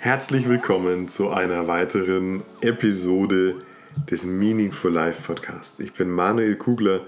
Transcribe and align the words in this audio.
Herzlich 0.00 0.48
willkommen 0.48 1.08
zu 1.08 1.30
einer 1.30 1.66
weiteren 1.66 2.44
Episode 2.60 3.56
des 4.08 4.24
Meaningful 4.24 4.92
Life 4.92 5.22
Podcasts. 5.26 5.80
Ich 5.80 5.92
bin 5.92 6.08
Manuel 6.08 6.54
Kugler. 6.54 7.00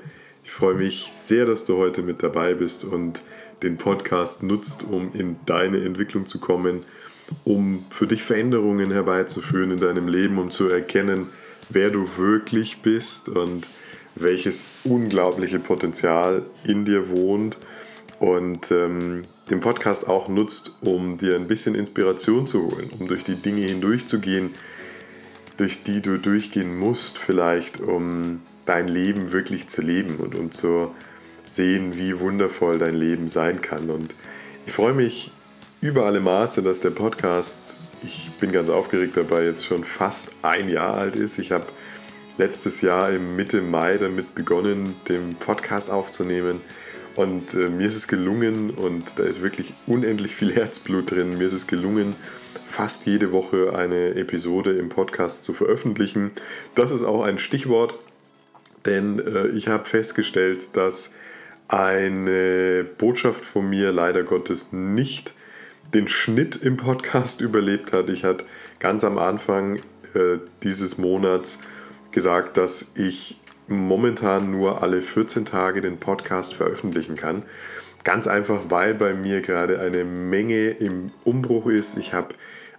Ich 0.42 0.50
freue 0.50 0.74
mich 0.74 1.06
sehr, 1.12 1.46
dass 1.46 1.64
du 1.64 1.76
heute 1.76 2.02
mit 2.02 2.20
dabei 2.24 2.54
bist 2.54 2.82
und 2.82 3.22
den 3.62 3.76
Podcast 3.76 4.42
nutzt, 4.42 4.82
um 4.82 5.12
in 5.14 5.36
deine 5.46 5.84
Entwicklung 5.84 6.26
zu 6.26 6.40
kommen, 6.40 6.82
um 7.44 7.86
für 7.90 8.08
dich 8.08 8.24
Veränderungen 8.24 8.90
herbeizuführen 8.90 9.70
in 9.70 9.78
deinem 9.78 10.08
Leben, 10.08 10.38
um 10.38 10.50
zu 10.50 10.66
erkennen, 10.66 11.28
wer 11.68 11.90
du 11.90 12.08
wirklich 12.18 12.82
bist 12.82 13.28
und 13.28 13.68
welches 14.16 14.64
unglaubliche 14.82 15.60
Potenzial 15.60 16.42
in 16.64 16.84
dir 16.84 17.08
wohnt 17.08 17.56
und 18.18 18.72
ähm, 18.72 19.22
den 19.50 19.60
Podcast 19.60 20.08
auch 20.08 20.28
nutzt, 20.28 20.76
um 20.80 21.18
dir 21.18 21.34
ein 21.34 21.48
bisschen 21.48 21.74
Inspiration 21.74 22.46
zu 22.46 22.70
holen, 22.70 22.90
um 22.98 23.08
durch 23.08 23.24
die 23.24 23.34
Dinge 23.34 23.66
hindurchzugehen, 23.66 24.50
durch 25.56 25.82
die 25.82 26.00
du 26.00 26.18
durchgehen 26.18 26.78
musst, 26.78 27.18
vielleicht 27.18 27.80
um 27.80 28.40
dein 28.64 28.88
Leben 28.88 29.32
wirklich 29.32 29.68
zu 29.68 29.82
leben 29.82 30.16
und 30.16 30.34
um 30.34 30.52
zu 30.52 30.94
sehen, 31.44 31.96
wie 31.96 32.18
wundervoll 32.20 32.78
dein 32.78 32.94
Leben 32.94 33.28
sein 33.28 33.60
kann. 33.60 33.90
Und 33.90 34.14
ich 34.66 34.72
freue 34.72 34.94
mich 34.94 35.32
über 35.80 36.06
alle 36.06 36.20
Maße, 36.20 36.62
dass 36.62 36.80
der 36.80 36.90
Podcast, 36.90 37.76
ich 38.02 38.30
bin 38.38 38.52
ganz 38.52 38.70
aufgeregt 38.70 39.16
dabei, 39.16 39.44
jetzt 39.44 39.64
schon 39.64 39.82
fast 39.82 40.32
ein 40.42 40.68
Jahr 40.68 40.94
alt 40.94 41.16
ist. 41.16 41.38
Ich 41.38 41.50
habe 41.50 41.66
letztes 42.38 42.80
Jahr 42.80 43.10
im 43.10 43.36
Mitte 43.36 43.60
Mai 43.62 43.96
damit 43.96 44.34
begonnen, 44.34 44.94
den 45.08 45.34
Podcast 45.34 45.90
aufzunehmen. 45.90 46.60
Und 47.20 47.52
äh, 47.52 47.68
mir 47.68 47.86
ist 47.86 47.96
es 47.96 48.08
gelungen, 48.08 48.70
und 48.70 49.18
da 49.18 49.24
ist 49.24 49.42
wirklich 49.42 49.74
unendlich 49.86 50.34
viel 50.34 50.54
Herzblut 50.54 51.10
drin, 51.10 51.36
mir 51.36 51.48
ist 51.48 51.52
es 51.52 51.66
gelungen, 51.66 52.16
fast 52.66 53.04
jede 53.04 53.30
Woche 53.30 53.74
eine 53.76 54.14
Episode 54.14 54.72
im 54.72 54.88
Podcast 54.88 55.44
zu 55.44 55.52
veröffentlichen. 55.52 56.30
Das 56.74 56.92
ist 56.92 57.02
auch 57.02 57.22
ein 57.22 57.38
Stichwort, 57.38 57.98
denn 58.86 59.18
äh, 59.18 59.48
ich 59.48 59.68
habe 59.68 59.84
festgestellt, 59.84 60.68
dass 60.72 61.14
eine 61.68 62.86
Botschaft 62.96 63.44
von 63.44 63.68
mir 63.68 63.92
leider 63.92 64.22
Gottes 64.22 64.72
nicht 64.72 65.34
den 65.92 66.08
Schnitt 66.08 66.56
im 66.56 66.78
Podcast 66.78 67.40
überlebt 67.42 67.92
hat. 67.92 68.08
Ich 68.08 68.24
hatte 68.24 68.46
ganz 68.78 69.04
am 69.04 69.18
Anfang 69.18 69.76
äh, 70.14 70.38
dieses 70.62 70.96
Monats 70.96 71.58
gesagt, 72.12 72.56
dass 72.56 72.92
ich 72.94 73.36
momentan 73.70 74.50
nur 74.50 74.82
alle 74.82 75.00
14 75.00 75.44
Tage 75.44 75.80
den 75.80 75.98
Podcast 75.98 76.54
veröffentlichen 76.54 77.16
kann. 77.16 77.44
Ganz 78.02 78.26
einfach, 78.26 78.64
weil 78.68 78.94
bei 78.94 79.14
mir 79.14 79.40
gerade 79.40 79.80
eine 79.80 80.04
Menge 80.04 80.70
im 80.70 81.12
Umbruch 81.24 81.66
ist. 81.66 81.98
Ich 81.98 82.12
habe 82.12 82.34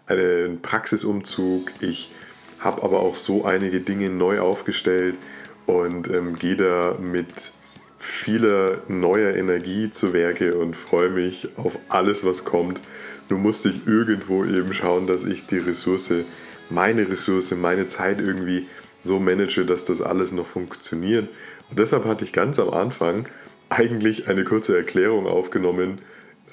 einen 0.07 0.61
Praxisumzug, 0.61 1.71
ich 1.79 2.11
habe 2.59 2.83
aber 2.83 2.99
auch 2.99 3.15
so 3.15 3.45
einige 3.45 3.79
Dinge 3.79 4.09
neu 4.09 4.39
aufgestellt 4.39 5.17
und 5.65 6.07
ähm, 6.09 6.35
gehe 6.35 6.55
da 6.55 6.95
mit 6.99 7.51
vieler 7.97 8.79
neuer 8.87 9.35
Energie 9.35 9.91
zu 9.91 10.11
Werke 10.11 10.57
und 10.57 10.75
freue 10.75 11.09
mich 11.09 11.49
auf 11.57 11.77
alles, 11.89 12.25
was 12.25 12.43
kommt. 12.43 12.81
Nur 13.29 13.39
musste 13.39 13.69
ich 13.69 13.87
irgendwo 13.87 14.43
eben 14.43 14.73
schauen, 14.73 15.07
dass 15.07 15.23
ich 15.23 15.45
die 15.45 15.59
Ressource, 15.59 16.13
meine 16.69 17.07
Ressource, 17.07 17.51
meine 17.51 17.87
Zeit 17.87 18.19
irgendwie 18.19 18.67
so 19.01 19.19
manage, 19.19 19.65
dass 19.65 19.83
das 19.83 20.01
alles 20.01 20.31
noch 20.31 20.45
funktioniert. 20.45 21.27
Und 21.69 21.79
deshalb 21.79 22.05
hatte 22.05 22.23
ich 22.23 22.31
ganz 22.31 22.59
am 22.59 22.69
Anfang 22.69 23.27
eigentlich 23.69 24.27
eine 24.27 24.43
kurze 24.43 24.77
Erklärung 24.77 25.27
aufgenommen 25.27 25.99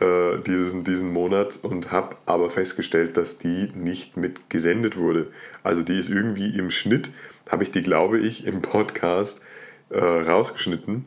äh, 0.00 0.40
dieses, 0.46 0.82
diesen 0.84 1.12
Monats 1.12 1.56
und 1.56 1.90
habe 1.90 2.16
aber 2.26 2.50
festgestellt, 2.50 3.16
dass 3.16 3.38
die 3.38 3.72
nicht 3.74 4.16
mit 4.16 4.48
gesendet 4.48 4.96
wurde. 4.96 5.28
Also 5.62 5.82
die 5.82 5.98
ist 5.98 6.08
irgendwie 6.08 6.56
im 6.56 6.70
Schnitt, 6.70 7.10
habe 7.50 7.64
ich 7.64 7.72
die, 7.72 7.82
glaube 7.82 8.18
ich, 8.18 8.46
im 8.46 8.62
Podcast 8.62 9.42
äh, 9.90 9.98
rausgeschnitten 9.98 11.04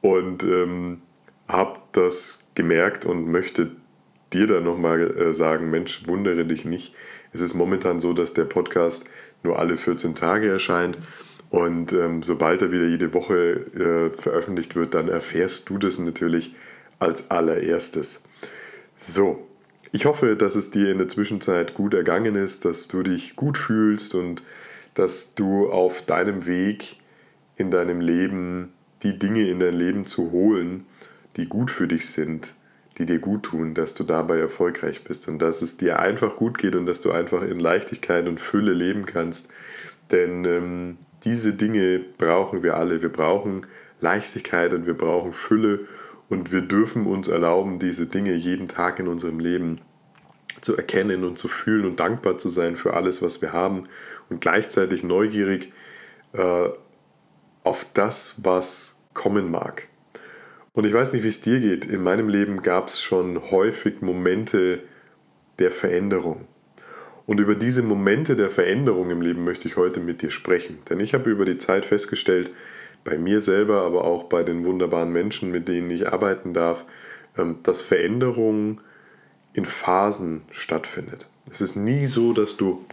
und 0.00 0.42
ähm, 0.42 1.02
habe 1.48 1.80
das 1.92 2.48
gemerkt 2.54 3.04
und 3.04 3.30
möchte 3.30 3.72
dir 4.32 4.46
dann 4.46 4.64
nochmal 4.64 5.00
äh, 5.02 5.34
sagen, 5.34 5.70
Mensch, 5.70 6.06
wundere 6.06 6.44
dich 6.44 6.64
nicht. 6.64 6.94
Es 7.32 7.40
ist 7.40 7.54
momentan 7.54 8.00
so, 8.00 8.12
dass 8.12 8.34
der 8.34 8.44
Podcast 8.44 9.08
nur 9.42 9.58
alle 9.58 9.76
14 9.76 10.14
Tage 10.14 10.50
erscheint. 10.50 10.98
Und 11.50 11.92
ähm, 11.92 12.22
sobald 12.22 12.62
er 12.62 12.70
wieder 12.70 12.86
jede 12.86 13.12
Woche 13.12 14.12
äh, 14.14 14.16
veröffentlicht 14.16 14.76
wird, 14.76 14.94
dann 14.94 15.08
erfährst 15.08 15.68
du 15.68 15.78
das 15.78 15.98
natürlich 15.98 16.54
als 16.98 17.30
allererstes. 17.30 18.24
So, 18.94 19.48
ich 19.92 20.04
hoffe, 20.04 20.36
dass 20.36 20.54
es 20.54 20.70
dir 20.70 20.92
in 20.92 20.98
der 20.98 21.08
Zwischenzeit 21.08 21.74
gut 21.74 21.94
ergangen 21.94 22.36
ist, 22.36 22.64
dass 22.64 22.86
du 22.86 23.02
dich 23.02 23.34
gut 23.34 23.58
fühlst 23.58 24.14
und 24.14 24.42
dass 24.94 25.34
du 25.34 25.70
auf 25.70 26.02
deinem 26.02 26.46
Weg 26.46 26.96
in 27.56 27.70
deinem 27.70 28.00
Leben 28.00 28.72
die 29.02 29.18
Dinge 29.18 29.48
in 29.48 29.58
dein 29.58 29.74
Leben 29.74 30.06
zu 30.06 30.30
holen, 30.30 30.86
die 31.36 31.46
gut 31.46 31.70
für 31.70 31.88
dich 31.88 32.08
sind, 32.10 32.52
die 33.00 33.06
dir 33.06 33.18
gut 33.18 33.44
tun, 33.44 33.72
dass 33.72 33.94
du 33.94 34.04
dabei 34.04 34.38
erfolgreich 34.38 35.04
bist 35.04 35.26
und 35.26 35.40
dass 35.40 35.62
es 35.62 35.78
dir 35.78 36.00
einfach 36.00 36.36
gut 36.36 36.58
geht 36.58 36.74
und 36.74 36.84
dass 36.84 37.00
du 37.00 37.12
einfach 37.12 37.40
in 37.40 37.58
Leichtigkeit 37.58 38.28
und 38.28 38.40
Fülle 38.40 38.74
leben 38.74 39.06
kannst. 39.06 39.50
Denn 40.10 40.44
ähm, 40.44 40.98
diese 41.24 41.54
Dinge 41.54 42.04
brauchen 42.18 42.62
wir 42.62 42.76
alle. 42.76 43.00
Wir 43.00 43.08
brauchen 43.08 43.66
Leichtigkeit 44.02 44.74
und 44.74 44.86
wir 44.86 44.92
brauchen 44.94 45.32
Fülle 45.32 45.86
und 46.28 46.52
wir 46.52 46.60
dürfen 46.60 47.06
uns 47.06 47.28
erlauben, 47.28 47.78
diese 47.78 48.06
Dinge 48.06 48.34
jeden 48.34 48.68
Tag 48.68 48.98
in 48.98 49.08
unserem 49.08 49.40
Leben 49.40 49.80
zu 50.60 50.76
erkennen 50.76 51.24
und 51.24 51.38
zu 51.38 51.48
fühlen 51.48 51.86
und 51.86 52.00
dankbar 52.00 52.36
zu 52.36 52.50
sein 52.50 52.76
für 52.76 52.92
alles, 52.92 53.22
was 53.22 53.40
wir 53.40 53.54
haben 53.54 53.84
und 54.28 54.42
gleichzeitig 54.42 55.04
neugierig 55.04 55.72
äh, 56.34 56.68
auf 57.64 57.86
das, 57.94 58.40
was 58.44 59.00
kommen 59.14 59.50
mag. 59.50 59.89
Und 60.72 60.86
ich 60.86 60.92
weiß 60.92 61.12
nicht, 61.12 61.24
wie 61.24 61.28
es 61.28 61.40
dir 61.40 61.60
geht. 61.60 61.84
In 61.84 62.02
meinem 62.02 62.28
Leben 62.28 62.62
gab 62.62 62.88
es 62.88 63.00
schon 63.00 63.50
häufig 63.50 64.02
Momente 64.02 64.82
der 65.58 65.70
Veränderung. 65.70 66.46
Und 67.26 67.40
über 67.40 67.54
diese 67.54 67.82
Momente 67.82 68.36
der 68.36 68.50
Veränderung 68.50 69.10
im 69.10 69.22
Leben 69.22 69.44
möchte 69.44 69.68
ich 69.68 69.76
heute 69.76 70.00
mit 70.00 70.22
dir 70.22 70.30
sprechen. 70.30 70.78
Denn 70.88 71.00
ich 71.00 71.14
habe 71.14 71.30
über 71.30 71.44
die 71.44 71.58
Zeit 71.58 71.84
festgestellt, 71.84 72.50
bei 73.04 73.18
mir 73.18 73.40
selber, 73.40 73.82
aber 73.82 74.04
auch 74.04 74.24
bei 74.24 74.42
den 74.42 74.64
wunderbaren 74.64 75.12
Menschen, 75.12 75.50
mit 75.50 75.68
denen 75.68 75.90
ich 75.90 76.08
arbeiten 76.08 76.52
darf, 76.52 76.84
ähm, 77.38 77.58
dass 77.62 77.80
Veränderung 77.80 78.80
in 79.52 79.64
Phasen 79.64 80.42
stattfindet. 80.50 81.28
Es 81.50 81.60
ist 81.60 81.76
nie 81.76 82.06
so, 82.06 82.32
dass 82.32 82.56
du 82.56 82.84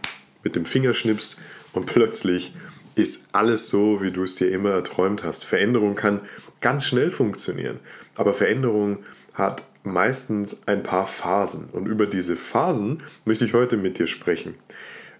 mit 0.42 0.56
dem 0.56 0.64
Finger 0.64 0.94
schnippst 0.94 1.40
und 1.72 1.86
plötzlich 1.86 2.54
ist 2.98 3.34
alles 3.34 3.68
so, 3.68 4.02
wie 4.02 4.10
du 4.10 4.24
es 4.24 4.34
dir 4.34 4.50
immer 4.50 4.70
erträumt 4.70 5.22
hast. 5.22 5.44
Veränderung 5.44 5.94
kann 5.94 6.20
ganz 6.60 6.84
schnell 6.84 7.10
funktionieren, 7.10 7.78
aber 8.16 8.34
Veränderung 8.34 9.04
hat 9.34 9.62
meistens 9.84 10.66
ein 10.66 10.82
paar 10.82 11.06
Phasen 11.06 11.68
und 11.72 11.86
über 11.86 12.06
diese 12.06 12.36
Phasen 12.36 13.02
möchte 13.24 13.44
ich 13.44 13.54
heute 13.54 13.76
mit 13.76 13.98
dir 13.98 14.08
sprechen. 14.08 14.54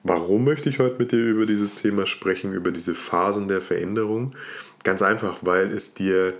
Warum 0.02 0.44
möchte 0.44 0.68
ich 0.68 0.78
heute 0.78 0.98
mit 0.98 1.12
dir 1.12 1.24
über 1.24 1.46
dieses 1.46 1.76
Thema 1.76 2.06
sprechen, 2.06 2.52
über 2.52 2.72
diese 2.72 2.94
Phasen 2.94 3.48
der 3.48 3.60
Veränderung? 3.60 4.34
Ganz 4.82 5.02
einfach, 5.02 5.38
weil 5.42 5.72
es 5.72 5.94
dir 5.94 6.34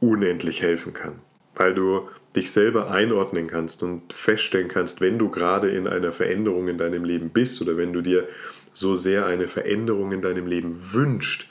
unendlich 0.00 0.62
helfen 0.62 0.92
kann, 0.92 1.14
weil 1.54 1.74
du 1.74 2.08
dich 2.34 2.50
selber 2.50 2.90
einordnen 2.90 3.46
kannst 3.46 3.82
und 3.82 4.12
feststellen 4.12 4.68
kannst, 4.68 5.00
wenn 5.00 5.18
du 5.18 5.28
gerade 5.28 5.70
in 5.70 5.86
einer 5.86 6.12
Veränderung 6.12 6.68
in 6.68 6.78
deinem 6.78 7.04
Leben 7.04 7.30
bist 7.30 7.60
oder 7.62 7.76
wenn 7.76 7.92
du 7.92 8.00
dir 8.00 8.28
so 8.78 8.96
sehr 8.96 9.26
eine 9.26 9.48
Veränderung 9.48 10.12
in 10.12 10.22
deinem 10.22 10.46
Leben 10.46 10.92
wünscht, 10.92 11.50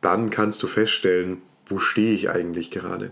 dann 0.00 0.30
kannst 0.30 0.62
du 0.62 0.66
feststellen, 0.66 1.42
wo 1.66 1.78
stehe 1.78 2.14
ich 2.14 2.30
eigentlich 2.30 2.70
gerade? 2.70 3.10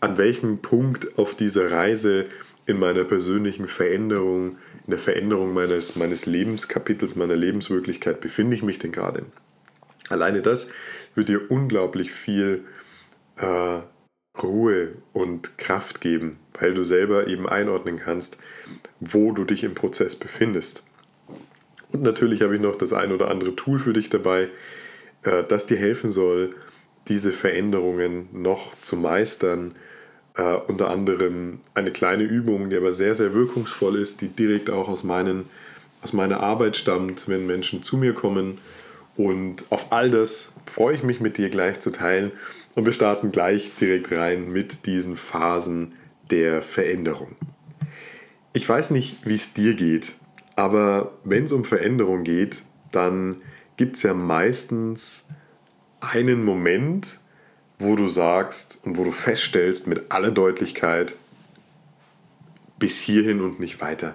An 0.00 0.18
welchem 0.18 0.58
Punkt 0.58 1.18
auf 1.18 1.34
dieser 1.34 1.70
Reise 1.70 2.26
in 2.66 2.78
meiner 2.78 3.04
persönlichen 3.04 3.68
Veränderung, 3.68 4.58
in 4.84 4.90
der 4.90 4.98
Veränderung 4.98 5.54
meines, 5.54 5.96
meines 5.96 6.26
Lebenskapitels, 6.26 7.14
meiner 7.16 7.36
Lebenswirklichkeit 7.36 8.20
befinde 8.20 8.56
ich 8.56 8.62
mich 8.62 8.78
denn 8.78 8.92
gerade? 8.92 9.24
Alleine 10.08 10.42
das 10.42 10.70
wird 11.14 11.28
dir 11.28 11.50
unglaublich 11.50 12.12
viel 12.12 12.64
äh, 13.36 13.80
Ruhe 14.40 14.96
und 15.12 15.58
Kraft 15.58 16.00
geben, 16.00 16.38
weil 16.58 16.74
du 16.74 16.84
selber 16.84 17.26
eben 17.26 17.48
einordnen 17.48 17.98
kannst, 17.98 18.38
wo 19.00 19.32
du 19.32 19.44
dich 19.44 19.64
im 19.64 19.74
Prozess 19.74 20.16
befindest. 20.16 20.86
Und 21.92 22.02
natürlich 22.02 22.42
habe 22.42 22.56
ich 22.56 22.60
noch 22.60 22.76
das 22.76 22.92
ein 22.92 23.12
oder 23.12 23.30
andere 23.30 23.54
Tool 23.54 23.78
für 23.78 23.92
dich 23.92 24.10
dabei, 24.10 24.48
äh, 25.22 25.44
das 25.44 25.66
dir 25.66 25.76
helfen 25.76 26.10
soll, 26.10 26.54
diese 27.08 27.32
Veränderungen 27.32 28.28
noch 28.32 28.74
zu 28.80 28.96
meistern. 28.96 29.74
Uh, 30.38 30.60
unter 30.68 30.90
anderem 30.90 31.60
eine 31.72 31.90
kleine 31.90 32.24
Übung, 32.24 32.68
die 32.68 32.76
aber 32.76 32.92
sehr, 32.92 33.14
sehr 33.14 33.32
wirkungsvoll 33.32 33.96
ist, 33.96 34.20
die 34.20 34.28
direkt 34.28 34.68
auch 34.68 34.86
aus, 34.86 35.02
meinen, 35.02 35.46
aus 36.02 36.12
meiner 36.12 36.40
Arbeit 36.40 36.76
stammt, 36.76 37.26
wenn 37.26 37.46
Menschen 37.46 37.82
zu 37.82 37.96
mir 37.96 38.12
kommen. 38.12 38.58
Und 39.16 39.64
auf 39.70 39.92
all 39.92 40.10
das 40.10 40.52
freue 40.66 40.94
ich 40.94 41.02
mich 41.02 41.20
mit 41.20 41.38
dir 41.38 41.48
gleich 41.48 41.80
zu 41.80 41.90
teilen. 41.90 42.32
Und 42.74 42.84
wir 42.84 42.92
starten 42.92 43.32
gleich 43.32 43.70
direkt 43.80 44.12
rein 44.12 44.52
mit 44.52 44.84
diesen 44.84 45.16
Phasen 45.16 45.94
der 46.30 46.60
Veränderung. 46.60 47.34
Ich 48.52 48.68
weiß 48.68 48.90
nicht, 48.90 49.26
wie 49.26 49.36
es 49.36 49.54
dir 49.54 49.72
geht, 49.72 50.12
Aber 50.56 51.12
wenn 51.22 51.44
es 51.44 51.52
um 51.52 51.64
Veränderung 51.64 52.24
geht, 52.24 52.62
dann 52.90 53.42
gibt 53.76 53.96
es 53.96 54.02
ja 54.02 54.14
meistens 54.14 55.26
einen 56.00 56.44
Moment, 56.44 57.18
wo 57.78 57.94
du 57.94 58.08
sagst 58.08 58.80
und 58.84 58.96
wo 58.96 59.04
du 59.04 59.12
feststellst 59.12 59.86
mit 59.86 60.10
aller 60.10 60.30
Deutlichkeit, 60.30 61.16
bis 62.78 62.98
hierhin 62.98 63.42
und 63.42 63.60
nicht 63.60 63.80
weiter. 63.80 64.14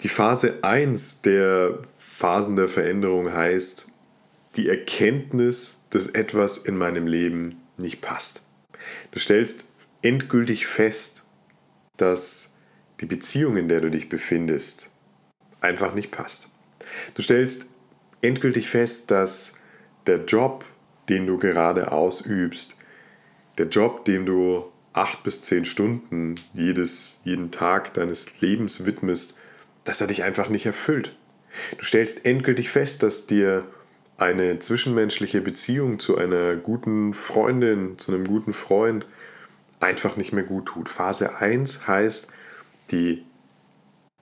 Die 0.00 0.08
Phase 0.08 0.62
1 0.62 1.22
der 1.22 1.78
Phasen 1.98 2.56
der 2.56 2.68
Veränderung 2.68 3.32
heißt 3.32 3.88
die 4.56 4.68
Erkenntnis, 4.68 5.80
dass 5.90 6.08
etwas 6.08 6.58
in 6.58 6.76
meinem 6.76 7.06
Leben 7.06 7.60
nicht 7.76 8.00
passt. 8.00 8.46
Du 9.10 9.18
stellst 9.18 9.66
endgültig 10.02 10.66
fest, 10.66 11.24
dass 11.96 12.56
die 13.00 13.06
Beziehung, 13.06 13.56
in 13.56 13.68
der 13.68 13.80
du 13.80 13.90
dich 13.90 14.08
befindest, 14.08 14.90
einfach 15.60 15.94
nicht 15.94 16.10
passt. 16.10 16.50
Du 17.14 17.22
stellst 17.22 17.66
endgültig 18.20 18.68
fest, 18.68 19.10
dass 19.10 19.60
der 20.06 20.24
Job, 20.24 20.64
den 21.08 21.26
du 21.26 21.38
gerade 21.38 21.92
ausübst, 21.92 22.76
der 23.58 23.66
Job, 23.66 24.04
dem 24.04 24.26
du 24.26 24.70
acht 24.92 25.22
bis 25.22 25.42
zehn 25.42 25.64
Stunden 25.64 26.34
jedes, 26.54 27.20
jeden 27.24 27.50
Tag 27.50 27.94
deines 27.94 28.40
Lebens 28.40 28.84
widmest, 28.86 29.38
dass 29.84 30.00
er 30.00 30.06
dich 30.06 30.24
einfach 30.24 30.48
nicht 30.48 30.66
erfüllt. 30.66 31.14
Du 31.78 31.84
stellst 31.84 32.24
endgültig 32.24 32.70
fest, 32.70 33.02
dass 33.02 33.26
dir 33.26 33.66
eine 34.16 34.58
zwischenmenschliche 34.58 35.40
Beziehung 35.40 35.98
zu 35.98 36.18
einer 36.18 36.56
guten 36.56 37.14
Freundin, 37.14 37.98
zu 37.98 38.12
einem 38.12 38.26
guten 38.26 38.52
Freund 38.52 39.06
einfach 39.80 40.16
nicht 40.16 40.32
mehr 40.32 40.42
gut 40.42 40.66
tut. 40.66 40.88
Phase 40.88 41.36
1 41.36 41.86
heißt 41.86 42.32
die 42.90 43.24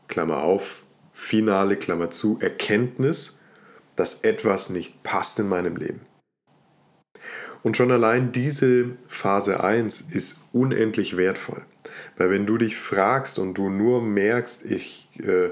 Klammer 0.09 0.43
auf, 0.43 0.83
finale 1.17 1.77
Klammer 1.77 2.11
zu, 2.11 2.39
Erkenntnis, 2.41 3.43
dass 3.97 4.23
etwas 4.23 4.69
nicht 4.69 5.03
passt 5.03 5.41
in 5.41 5.49
meinem 5.49 5.75
Leben. 5.75 6.01
Und 7.63 7.79
schon 7.79 7.91
allein 7.91 8.33
diese 8.33 8.91
Phase 9.09 9.65
1 9.65 10.03
ist 10.13 10.43
unendlich 10.53 11.17
wertvoll. 11.17 11.63
Weil 12.19 12.31
wenn 12.31 12.45
du 12.45 12.59
dich 12.59 12.77
fragst 12.77 13.39
und 13.39 13.55
du 13.55 13.71
nur 13.71 14.03
merkst, 14.03 14.67
ich, 14.67 15.09
äh, 15.21 15.49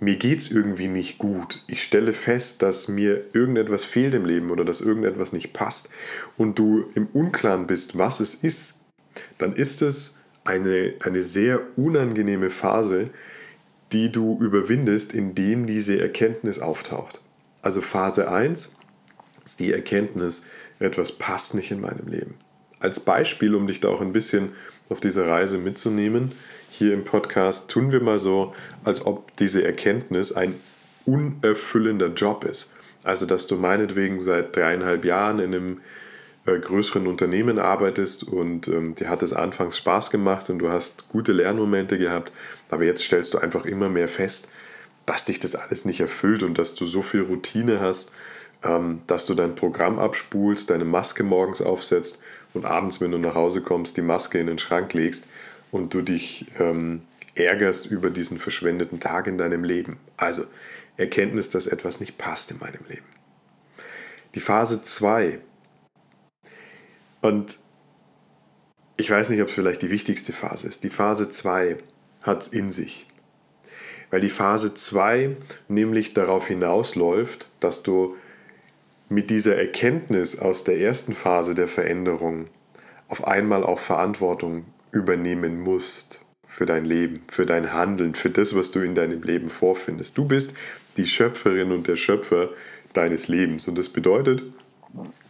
mir 0.00 0.16
geht 0.16 0.40
es 0.40 0.50
irgendwie 0.50 0.88
nicht 0.88 1.16
gut, 1.16 1.64
ich 1.66 1.82
stelle 1.82 2.12
fest, 2.12 2.60
dass 2.60 2.86
mir 2.86 3.24
irgendetwas 3.32 3.84
fehlt 3.84 4.14
im 4.14 4.26
Leben 4.26 4.50
oder 4.50 4.66
dass 4.66 4.82
irgendetwas 4.82 5.32
nicht 5.32 5.54
passt 5.54 5.88
und 6.36 6.58
du 6.58 6.90
im 6.94 7.06
Unklaren 7.06 7.66
bist, 7.66 7.96
was 7.96 8.20
es 8.20 8.34
ist, 8.34 8.84
dann 9.38 9.56
ist 9.56 9.80
es 9.80 10.22
eine, 10.44 10.92
eine 11.00 11.22
sehr 11.22 11.62
unangenehme 11.78 12.50
Phase, 12.50 13.10
die 13.94 14.10
du 14.10 14.36
überwindest, 14.40 15.14
indem 15.14 15.66
diese 15.66 16.00
Erkenntnis 16.00 16.58
auftaucht. 16.58 17.20
Also 17.62 17.80
Phase 17.80 18.28
1 18.28 18.74
ist 19.44 19.60
die 19.60 19.72
Erkenntnis, 19.72 20.46
etwas 20.80 21.12
passt 21.12 21.54
nicht 21.54 21.70
in 21.70 21.80
meinem 21.80 22.08
Leben. 22.08 22.34
Als 22.80 22.98
Beispiel, 22.98 23.54
um 23.54 23.68
dich 23.68 23.80
da 23.80 23.88
auch 23.88 24.00
ein 24.00 24.12
bisschen 24.12 24.50
auf 24.88 25.00
diese 25.00 25.26
Reise 25.28 25.58
mitzunehmen, 25.58 26.32
hier 26.70 26.92
im 26.92 27.04
Podcast 27.04 27.70
tun 27.70 27.92
wir 27.92 28.02
mal 28.02 28.18
so, 28.18 28.52
als 28.82 29.06
ob 29.06 29.36
diese 29.36 29.62
Erkenntnis 29.62 30.32
ein 30.32 30.56
unerfüllender 31.06 32.08
Job 32.08 32.44
ist. 32.44 32.74
Also, 33.04 33.26
dass 33.26 33.46
du 33.46 33.54
meinetwegen 33.54 34.20
seit 34.20 34.56
dreieinhalb 34.56 35.04
Jahren 35.04 35.38
in 35.38 35.54
einem 35.54 35.80
äh, 36.46 36.58
größeren 36.58 37.06
Unternehmen 37.06 37.58
arbeitest 37.58 38.24
und 38.24 38.68
ähm, 38.68 38.94
dir 38.94 39.08
hat 39.08 39.22
es 39.22 39.32
anfangs 39.32 39.78
Spaß 39.78 40.10
gemacht 40.10 40.50
und 40.50 40.58
du 40.58 40.70
hast 40.70 41.08
gute 41.08 41.32
Lernmomente 41.32 41.98
gehabt, 41.98 42.32
aber 42.70 42.84
jetzt 42.84 43.02
stellst 43.02 43.34
du 43.34 43.38
einfach 43.38 43.64
immer 43.64 43.88
mehr 43.88 44.08
fest, 44.08 44.52
dass 45.06 45.24
dich 45.24 45.40
das 45.40 45.54
alles 45.56 45.84
nicht 45.84 46.00
erfüllt 46.00 46.42
und 46.42 46.58
dass 46.58 46.74
du 46.74 46.86
so 46.86 47.02
viel 47.02 47.22
Routine 47.22 47.80
hast, 47.80 48.12
ähm, 48.62 49.00
dass 49.06 49.26
du 49.26 49.34
dein 49.34 49.54
Programm 49.54 49.98
abspulst, 49.98 50.70
deine 50.70 50.84
Maske 50.84 51.22
morgens 51.22 51.62
aufsetzt 51.62 52.22
und 52.52 52.64
abends, 52.64 53.00
wenn 53.00 53.10
du 53.10 53.18
nach 53.18 53.34
Hause 53.34 53.62
kommst, 53.62 53.96
die 53.96 54.02
Maske 54.02 54.38
in 54.38 54.46
den 54.46 54.58
Schrank 54.58 54.92
legst 54.94 55.26
und 55.70 55.92
du 55.94 56.02
dich 56.02 56.46
ähm, 56.58 57.02
ärgerst 57.34 57.86
über 57.86 58.10
diesen 58.10 58.38
verschwendeten 58.38 59.00
Tag 59.00 59.26
in 59.26 59.38
deinem 59.38 59.64
Leben. 59.64 59.98
Also 60.16 60.44
Erkenntnis, 60.96 61.50
dass 61.50 61.66
etwas 61.66 62.00
nicht 62.00 62.18
passt 62.18 62.50
in 62.50 62.58
meinem 62.58 62.84
Leben. 62.88 63.06
Die 64.34 64.40
Phase 64.40 64.82
2. 64.82 65.38
Und 67.24 67.56
ich 68.98 69.10
weiß 69.10 69.30
nicht, 69.30 69.40
ob 69.40 69.48
es 69.48 69.54
vielleicht 69.54 69.80
die 69.80 69.90
wichtigste 69.90 70.34
Phase 70.34 70.68
ist. 70.68 70.84
Die 70.84 70.90
Phase 70.90 71.30
2 71.30 71.78
hat 72.20 72.42
es 72.42 72.48
in 72.48 72.70
sich. 72.70 73.06
Weil 74.10 74.20
die 74.20 74.28
Phase 74.28 74.74
2 74.74 75.34
nämlich 75.68 76.12
darauf 76.12 76.48
hinausläuft, 76.48 77.48
dass 77.60 77.82
du 77.82 78.14
mit 79.08 79.30
dieser 79.30 79.56
Erkenntnis 79.56 80.38
aus 80.38 80.64
der 80.64 80.78
ersten 80.78 81.14
Phase 81.14 81.54
der 81.54 81.66
Veränderung 81.66 82.48
auf 83.08 83.26
einmal 83.26 83.64
auch 83.64 83.78
Verantwortung 83.78 84.66
übernehmen 84.92 85.60
musst 85.60 86.22
für 86.46 86.66
dein 86.66 86.84
Leben, 86.84 87.22
für 87.32 87.46
dein 87.46 87.72
Handeln, 87.72 88.14
für 88.14 88.28
das, 88.28 88.54
was 88.54 88.70
du 88.70 88.80
in 88.80 88.94
deinem 88.94 89.22
Leben 89.22 89.48
vorfindest. 89.48 90.18
Du 90.18 90.26
bist 90.26 90.58
die 90.98 91.06
Schöpferin 91.06 91.72
und 91.72 91.88
der 91.88 91.96
Schöpfer 91.96 92.50
deines 92.92 93.28
Lebens. 93.28 93.66
Und 93.66 93.78
das 93.78 93.88
bedeutet, 93.88 94.42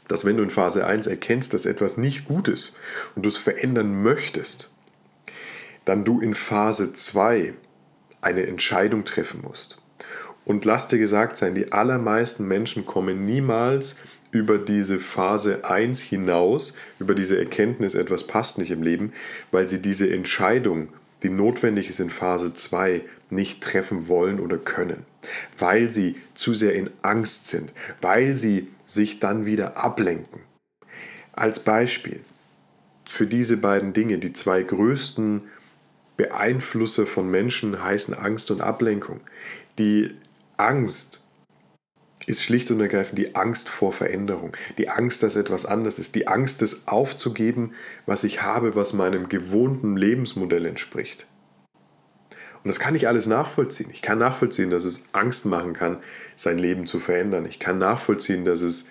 dass 0.08 0.24
wenn 0.24 0.36
du 0.36 0.42
in 0.42 0.50
Phase 0.50 0.86
1 0.86 1.06
erkennst, 1.06 1.54
dass 1.54 1.66
etwas 1.66 1.96
nicht 1.96 2.26
gut 2.26 2.48
ist 2.48 2.76
und 3.14 3.24
du 3.24 3.28
es 3.28 3.36
verändern 3.36 4.02
möchtest, 4.02 4.72
dann 5.84 6.04
du 6.04 6.20
in 6.20 6.34
Phase 6.34 6.92
2 6.92 7.54
eine 8.20 8.46
Entscheidung 8.46 9.04
treffen 9.04 9.42
musst. 9.42 9.78
Und 10.44 10.64
lass 10.64 10.88
dir 10.88 10.98
gesagt 10.98 11.36
sein, 11.36 11.54
die 11.54 11.72
allermeisten 11.72 12.46
Menschen 12.46 12.84
kommen 12.84 13.24
niemals 13.24 13.96
über 14.30 14.58
diese 14.58 14.98
Phase 14.98 15.64
1 15.64 16.00
hinaus, 16.00 16.76
über 16.98 17.14
diese 17.14 17.38
Erkenntnis, 17.38 17.94
etwas 17.94 18.26
passt 18.26 18.58
nicht 18.58 18.70
im 18.70 18.82
Leben, 18.82 19.12
weil 19.52 19.68
sie 19.68 19.80
diese 19.80 20.10
Entscheidung, 20.10 20.88
die 21.22 21.30
notwendig 21.30 21.88
ist 21.88 22.00
in 22.00 22.10
Phase 22.10 22.52
2, 22.52 23.02
nicht 23.30 23.62
treffen 23.62 24.08
wollen 24.08 24.40
oder 24.40 24.58
können, 24.58 25.04
weil 25.58 25.92
sie 25.92 26.16
zu 26.34 26.52
sehr 26.52 26.74
in 26.74 26.90
Angst 27.02 27.46
sind, 27.46 27.72
weil 28.02 28.34
sie 28.34 28.68
sich 28.86 29.20
dann 29.20 29.46
wieder 29.46 29.76
ablenken. 29.76 30.40
Als 31.32 31.60
Beispiel 31.60 32.20
für 33.06 33.26
diese 33.26 33.56
beiden 33.56 33.92
Dinge, 33.92 34.18
die 34.18 34.32
zwei 34.32 34.62
größten 34.62 35.42
Beeinflusser 36.16 37.06
von 37.06 37.30
Menschen 37.30 37.82
heißen 37.82 38.14
Angst 38.14 38.50
und 38.50 38.60
Ablenkung. 38.60 39.20
Die 39.78 40.14
Angst 40.56 41.24
ist 42.26 42.42
schlicht 42.42 42.70
und 42.70 42.80
ergreifend 42.80 43.18
die 43.18 43.34
Angst 43.34 43.68
vor 43.68 43.92
Veränderung, 43.92 44.56
die 44.78 44.88
Angst, 44.88 45.22
dass 45.22 45.36
etwas 45.36 45.66
anders 45.66 45.98
ist, 45.98 46.14
die 46.14 46.26
Angst, 46.26 46.62
das 46.62 46.88
aufzugeben, 46.88 47.72
was 48.06 48.24
ich 48.24 48.42
habe, 48.42 48.76
was 48.76 48.94
meinem 48.94 49.28
gewohnten 49.28 49.96
Lebensmodell 49.96 50.64
entspricht. 50.64 51.26
Und 52.64 52.68
das 52.68 52.80
kann 52.80 52.94
ich 52.94 53.06
alles 53.06 53.26
nachvollziehen. 53.26 53.90
Ich 53.92 54.00
kann 54.00 54.18
nachvollziehen, 54.18 54.70
dass 54.70 54.84
es 54.84 55.08
Angst 55.12 55.44
machen 55.44 55.74
kann, 55.74 55.98
sein 56.36 56.58
Leben 56.58 56.86
zu 56.86 56.98
verändern. 56.98 57.44
Ich 57.46 57.58
kann 57.58 57.78
nachvollziehen, 57.78 58.46
dass 58.46 58.62
es 58.62 58.88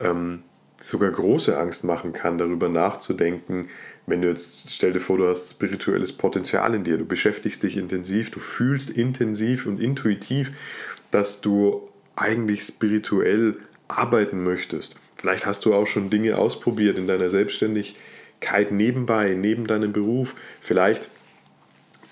ähm, 0.00 0.42
sogar 0.80 1.10
große 1.10 1.56
Angst 1.58 1.84
machen 1.84 2.14
kann, 2.14 2.38
darüber 2.38 2.70
nachzudenken, 2.70 3.68
wenn 4.06 4.22
du 4.22 4.28
jetzt, 4.28 4.74
stell 4.74 4.92
dir 4.92 5.00
vor, 5.00 5.18
du 5.18 5.28
hast 5.28 5.50
spirituelles 5.50 6.12
Potenzial 6.12 6.74
in 6.74 6.84
dir, 6.84 6.98
du 6.98 7.04
beschäftigst 7.04 7.62
dich 7.62 7.76
intensiv, 7.76 8.30
du 8.30 8.40
fühlst 8.40 8.90
intensiv 8.90 9.66
und 9.66 9.80
intuitiv, 9.80 10.52
dass 11.10 11.40
du 11.40 11.88
eigentlich 12.16 12.62
spirituell 12.62 13.56
arbeiten 13.88 14.42
möchtest. 14.42 14.98
Vielleicht 15.16 15.46
hast 15.46 15.64
du 15.64 15.74
auch 15.74 15.86
schon 15.86 16.10
Dinge 16.10 16.38
ausprobiert 16.38 16.96
in 16.96 17.06
deiner 17.06 17.30
Selbstständigkeit 17.30 18.72
nebenbei, 18.72 19.34
neben 19.34 19.66
deinem 19.66 19.92
Beruf. 19.92 20.34
Vielleicht 20.60 21.08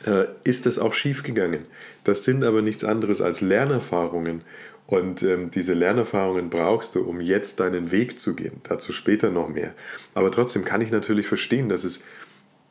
äh, 0.07 0.27
ist 0.45 0.67
das 0.67 0.79
auch 0.79 0.95
schiefgegangen. 0.95 1.65
Das 2.05 2.25
sind 2.25 2.45
aber 2.45 2.63
nichts 2.63 2.85
anderes 2.85 3.21
als 3.21 3.41
Lernerfahrungen. 3.41 4.43
Und 4.87 5.23
ähm, 5.23 5.51
diese 5.51 5.75
Lernerfahrungen 5.75 6.49
brauchst 6.49 6.95
du, 6.95 7.03
um 7.03 7.21
jetzt 7.21 7.61
deinen 7.61 7.91
Weg 7.93 8.19
zu 8.19 8.35
gehen. 8.35 8.61
Dazu 8.63 8.93
später 8.93 9.31
noch 9.31 9.49
mehr. 9.49 9.75
Aber 10.15 10.31
trotzdem 10.31 10.65
kann 10.65 10.81
ich 10.81 10.91
natürlich 10.91 11.27
verstehen, 11.27 11.69
dass 11.69 11.85
es 11.85 12.05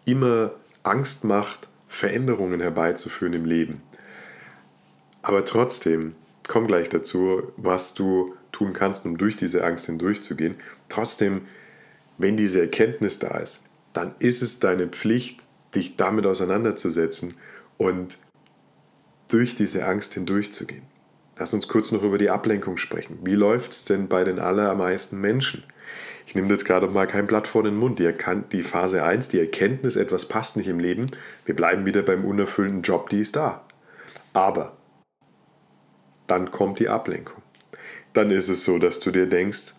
immer 0.06 0.52
Angst 0.84 1.26
macht, 1.26 1.68
Veränderungen 1.88 2.60
herbeizuführen 2.60 3.34
im 3.34 3.46
Leben. 3.46 3.82
Aber 5.22 5.46
trotzdem 5.46 6.16
komme 6.48 6.68
gleich 6.68 6.90
dazu, 6.90 7.44
was 7.58 7.94
du 7.94 8.36
tun 8.52 8.74
kannst, 8.74 9.06
um 9.06 9.18
durch 9.18 9.36
diese 9.36 9.64
Angst 9.64 9.86
hindurchzugehen. 9.86 10.56
Trotzdem, 10.90 11.42
wenn 12.18 12.38
diese 12.38 12.62
Erkenntnis 12.62 13.20
da 13.20 13.38
ist, 13.38 13.64
dann 13.94 14.16
ist 14.20 14.42
es 14.42 14.60
deine 14.60 14.88
Pflicht, 14.88 15.47
dich 15.78 15.96
damit 15.96 16.26
auseinanderzusetzen 16.26 17.36
und 17.78 18.18
durch 19.28 19.56
diese 19.56 19.86
Angst 19.86 20.14
hindurchzugehen. 20.14 20.84
Lass 21.38 21.54
uns 21.54 21.68
kurz 21.68 21.92
noch 21.92 22.04
über 22.04 22.18
die 22.18 22.30
Ablenkung 22.30 22.78
sprechen. 22.78 23.20
Wie 23.24 23.36
läuft 23.36 23.72
es 23.72 23.86
denn 23.86 24.08
bei 24.08 24.24
den 24.24 24.40
allermeisten 24.40 25.22
Menschen? 25.22 25.64
Ich 26.26 26.34
nehme 26.34 26.50
jetzt 26.50 26.66
gerade 26.66 26.88
mal 26.88 27.08
kein 27.08 27.28
Blatt 27.28 27.48
vor 27.48 27.64
den 27.64 27.76
Mund. 27.76 28.00
Die, 28.00 28.64
Phase 28.64 29.04
1, 29.04 29.30
die 29.30 29.40
Erkenntnis, 29.40 29.96
etwas 29.96 30.28
passt 30.28 30.58
nicht 30.58 30.68
im 30.68 30.80
Leben. 30.80 31.06
Wir 31.46 31.56
bleiben 31.56 31.86
wieder 31.86 32.02
beim 32.02 32.26
unerfüllten 32.26 32.82
Job, 32.82 33.10
die 33.10 33.22
ist 33.22 33.36
da. 33.36 33.64
Aber 34.34 34.76
dann 36.26 36.52
kommt 36.52 36.80
die 36.80 36.90
Ablenkung. 36.90 37.42
Dann 38.14 38.32
ist 38.32 38.50
es 38.50 38.64
so, 38.64 38.80
dass 38.80 39.00
du 39.00 39.12
dir 39.12 39.28
denkst, 39.28 39.74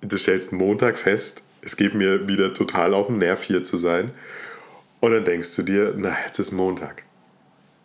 du 0.00 0.16
stellst 0.16 0.52
Montag 0.52 0.96
fest, 0.96 1.42
es 1.62 1.76
geht 1.76 1.94
mir 1.94 2.28
wieder 2.28 2.54
total 2.54 2.94
auf 2.94 3.08
den 3.08 3.18
Nerv 3.18 3.42
hier 3.42 3.64
zu 3.64 3.76
sein. 3.76 4.12
Und 5.00 5.12
dann 5.12 5.24
denkst 5.24 5.54
du 5.56 5.62
dir, 5.62 5.94
na, 5.96 6.16
jetzt 6.24 6.38
ist 6.38 6.52
Montag. 6.52 7.04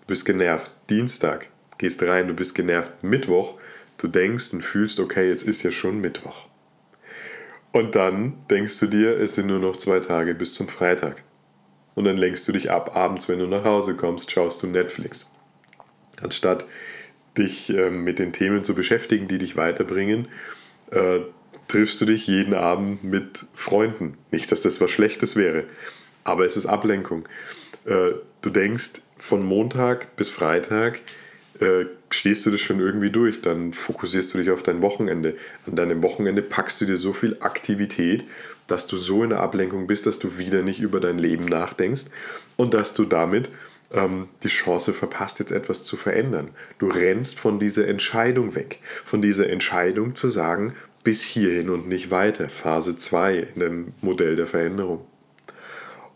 Du 0.01 0.07
bist 0.07 0.25
genervt. 0.25 0.71
Dienstag 0.89 1.47
gehst 1.77 2.03
rein, 2.03 2.27
du 2.27 2.33
bist 2.33 2.55
genervt. 2.55 2.91
Mittwoch, 3.03 3.57
du 3.97 4.07
denkst 4.07 4.53
und 4.53 4.63
fühlst, 4.63 4.99
okay, 4.99 5.29
jetzt 5.29 5.43
ist 5.43 5.63
ja 5.63 5.71
schon 5.71 5.99
Mittwoch. 5.99 6.47
Und 7.71 7.95
dann 7.95 8.37
denkst 8.49 8.79
du 8.79 8.87
dir, 8.87 9.19
es 9.19 9.35
sind 9.35 9.47
nur 9.47 9.59
noch 9.59 9.75
zwei 9.75 9.99
Tage 9.99 10.33
bis 10.33 10.53
zum 10.53 10.69
Freitag. 10.69 11.23
Und 11.93 12.05
dann 12.05 12.17
lenkst 12.17 12.47
du 12.47 12.51
dich 12.51 12.71
ab. 12.71 12.95
Abends, 12.95 13.27
wenn 13.27 13.39
du 13.39 13.47
nach 13.47 13.63
Hause 13.63 13.95
kommst, 13.95 14.31
schaust 14.31 14.63
du 14.63 14.67
Netflix. 14.67 15.33
Anstatt 16.21 16.65
dich 17.37 17.69
äh, 17.69 17.89
mit 17.89 18.19
den 18.19 18.31
Themen 18.31 18.63
zu 18.63 18.75
beschäftigen, 18.75 19.27
die 19.27 19.37
dich 19.37 19.57
weiterbringen, 19.57 20.27
äh, 20.91 21.19
triffst 21.67 21.99
du 22.01 22.05
dich 22.05 22.27
jeden 22.27 22.53
Abend 22.53 23.03
mit 23.03 23.45
Freunden. 23.53 24.17
Nicht, 24.31 24.51
dass 24.51 24.61
das 24.61 24.81
was 24.81 24.91
Schlechtes 24.91 25.35
wäre, 25.35 25.65
aber 26.23 26.45
es 26.45 26.57
ist 26.57 26.65
Ablenkung. 26.65 27.27
Äh, 27.85 28.11
du 28.41 28.49
denkst, 28.49 29.01
von 29.17 29.43
Montag 29.43 30.15
bis 30.15 30.29
Freitag 30.29 30.99
äh, 31.59 31.85
stehst 32.09 32.45
du 32.45 32.51
das 32.51 32.61
schon 32.61 32.79
irgendwie 32.79 33.11
durch. 33.11 33.41
Dann 33.41 33.73
fokussierst 33.73 34.33
du 34.33 34.39
dich 34.39 34.51
auf 34.51 34.63
dein 34.63 34.81
Wochenende. 34.81 35.35
An 35.65 35.75
deinem 35.75 36.03
Wochenende 36.03 36.41
packst 36.41 36.81
du 36.81 36.85
dir 36.85 36.97
so 36.97 37.13
viel 37.13 37.37
Aktivität, 37.39 38.25
dass 38.67 38.87
du 38.87 38.97
so 38.97 39.23
in 39.23 39.29
der 39.29 39.39
Ablenkung 39.39 39.87
bist, 39.87 40.05
dass 40.05 40.19
du 40.19 40.37
wieder 40.37 40.61
nicht 40.63 40.79
über 40.79 40.99
dein 40.99 41.17
Leben 41.17 41.45
nachdenkst 41.45 42.05
und 42.57 42.73
dass 42.73 42.93
du 42.93 43.05
damit 43.05 43.49
ähm, 43.93 44.27
die 44.43 44.49
Chance 44.49 44.93
verpasst, 44.93 45.39
jetzt 45.39 45.51
etwas 45.51 45.83
zu 45.83 45.97
verändern. 45.97 46.49
Du 46.79 46.87
rennst 46.87 47.39
von 47.39 47.59
dieser 47.59 47.87
Entscheidung 47.87 48.55
weg. 48.55 48.79
Von 49.05 49.21
dieser 49.21 49.49
Entscheidung 49.49 50.15
zu 50.15 50.29
sagen, 50.29 50.75
bis 51.05 51.21
hierhin 51.21 51.69
und 51.69 51.87
nicht 51.87 52.11
weiter. 52.11 52.49
Phase 52.49 52.97
2 52.97 53.47
in 53.55 53.59
dem 53.61 53.93
Modell 54.01 54.35
der 54.35 54.47
Veränderung. 54.47 55.05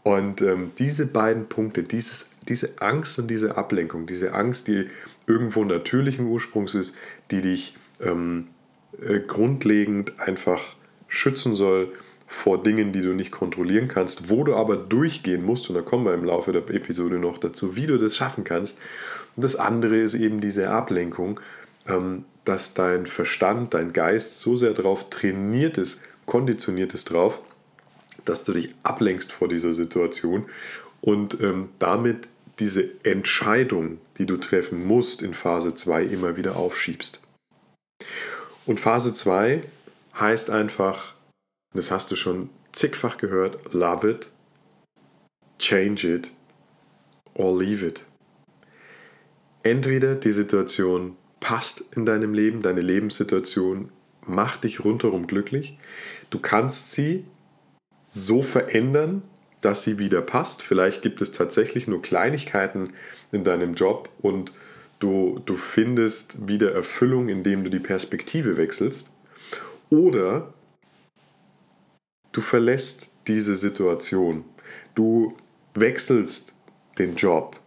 Und 0.03 0.41
ähm, 0.41 0.71
diese 0.79 1.05
beiden 1.05 1.47
Punkte, 1.47 1.83
dieses, 1.83 2.31
diese 2.47 2.81
Angst 2.81 3.19
und 3.19 3.27
diese 3.27 3.55
Ablenkung, 3.55 4.07
diese 4.07 4.33
Angst, 4.33 4.67
die 4.67 4.87
irgendwo 5.27 5.63
natürlichen 5.63 6.25
Ursprungs 6.25 6.73
ist, 6.73 6.97
die 7.29 7.41
dich 7.41 7.77
ähm, 8.01 8.47
äh, 8.99 9.19
grundlegend 9.19 10.19
einfach 10.19 10.61
schützen 11.07 11.53
soll 11.53 11.93
vor 12.25 12.61
Dingen, 12.61 12.91
die 12.91 13.01
du 13.01 13.13
nicht 13.13 13.31
kontrollieren 13.31 13.87
kannst, 13.87 14.29
wo 14.29 14.43
du 14.43 14.55
aber 14.55 14.77
durchgehen 14.77 15.43
musst, 15.43 15.69
und 15.69 15.75
da 15.75 15.81
kommen 15.81 16.05
wir 16.05 16.13
im 16.13 16.23
Laufe 16.23 16.51
der 16.51 16.67
Episode 16.69 17.19
noch 17.19 17.37
dazu, 17.37 17.75
wie 17.75 17.87
du 17.87 17.97
das 17.97 18.15
schaffen 18.15 18.43
kannst. 18.43 18.77
Und 19.35 19.43
das 19.43 19.55
andere 19.55 19.97
ist 19.97 20.13
eben 20.13 20.39
diese 20.39 20.69
Ablenkung, 20.69 21.39
dass 22.45 22.73
dein 22.73 23.05
Verstand, 23.05 23.73
dein 23.73 23.93
Geist 23.93 24.39
so 24.39 24.57
sehr 24.57 24.73
darauf 24.73 25.09
trainiert 25.09 25.77
ist, 25.77 26.01
konditioniert 26.25 26.93
ist 26.93 27.11
drauf, 27.11 27.41
dass 28.25 28.43
du 28.43 28.53
dich 28.53 28.73
ablenkst 28.83 29.31
vor 29.31 29.47
dieser 29.47 29.73
Situation 29.73 30.45
und 31.01 31.39
ähm, 31.41 31.69
damit 31.79 32.27
diese 32.59 32.89
Entscheidung, 33.03 33.99
die 34.17 34.25
du 34.25 34.37
treffen 34.37 34.85
musst 34.85 35.21
in 35.21 35.33
Phase 35.33 35.73
2, 35.73 36.03
immer 36.03 36.35
wieder 36.35 36.55
aufschiebst. 36.57 37.21
Und 38.65 38.79
Phase 38.79 39.13
2 39.13 39.63
heißt 40.19 40.49
einfach, 40.49 41.13
das 41.73 41.91
hast 41.91 42.11
du 42.11 42.15
schon 42.15 42.49
zigfach 42.71 43.17
gehört, 43.17 43.73
love 43.73 44.09
it, 44.09 44.29
change 45.57 46.07
it 46.07 46.31
or 47.33 47.57
leave 47.57 47.85
it. 47.85 48.05
Entweder 49.63 50.15
die 50.15 50.31
Situation 50.31 51.15
passt 51.39 51.83
in 51.95 52.05
deinem 52.05 52.33
Leben, 52.33 52.61
deine 52.61 52.81
Lebenssituation 52.81 53.89
macht 54.25 54.63
dich 54.63 54.83
rundherum 54.83 55.27
glücklich. 55.27 55.77
Du 56.29 56.39
kannst 56.39 56.91
sie 56.91 57.25
so 58.09 58.41
verändern, 58.41 59.23
dass 59.61 59.83
sie 59.83 59.99
wieder 59.99 60.21
passt. 60.21 60.61
Vielleicht 60.61 61.01
gibt 61.01 61.21
es 61.21 61.31
tatsächlich 61.31 61.87
nur 61.87 62.01
Kleinigkeiten 62.01 62.93
in 63.31 63.43
deinem 63.43 63.73
Job 63.73 64.09
und 64.21 64.53
du, 64.99 65.41
du 65.45 65.55
findest 65.55 66.47
wieder 66.47 66.73
Erfüllung, 66.73 67.29
indem 67.29 67.63
du 67.63 67.69
die 67.69 67.79
Perspektive 67.79 68.57
wechselst. 68.57 69.11
Oder 69.89 70.53
du 72.31 72.41
verlässt 72.41 73.09
diese 73.27 73.55
Situation. 73.55 74.45
Du 74.95 75.35
wechselst 75.73 76.53
den 76.97 77.15
Job. 77.15 77.58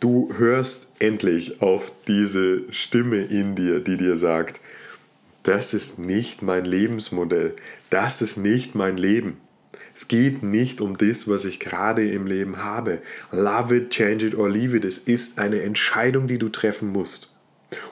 Du 0.00 0.32
hörst 0.36 0.92
endlich 0.98 1.62
auf 1.62 1.92
diese 2.06 2.62
Stimme 2.72 3.24
in 3.24 3.54
dir, 3.54 3.80
die 3.80 3.96
dir 3.96 4.16
sagt, 4.16 4.60
das 5.42 5.74
ist 5.74 5.98
nicht 5.98 6.42
mein 6.42 6.64
Lebensmodell, 6.64 7.54
das 7.88 8.22
ist 8.22 8.36
nicht 8.36 8.74
mein 8.74 8.96
Leben. 8.96 9.38
Es 9.94 10.08
geht 10.08 10.42
nicht 10.42 10.80
um 10.80 10.96
das, 10.96 11.28
was 11.28 11.44
ich 11.44 11.60
gerade 11.60 12.10
im 12.10 12.26
Leben 12.26 12.58
habe. 12.58 13.02
Love 13.32 13.76
it, 13.76 13.90
change 13.90 14.26
it 14.26 14.34
or 14.34 14.48
leave 14.48 14.76
it. 14.76 14.84
Es 14.84 14.98
ist 14.98 15.38
eine 15.38 15.62
Entscheidung, 15.62 16.26
die 16.26 16.38
du 16.38 16.48
treffen 16.48 16.88
musst. 16.90 17.34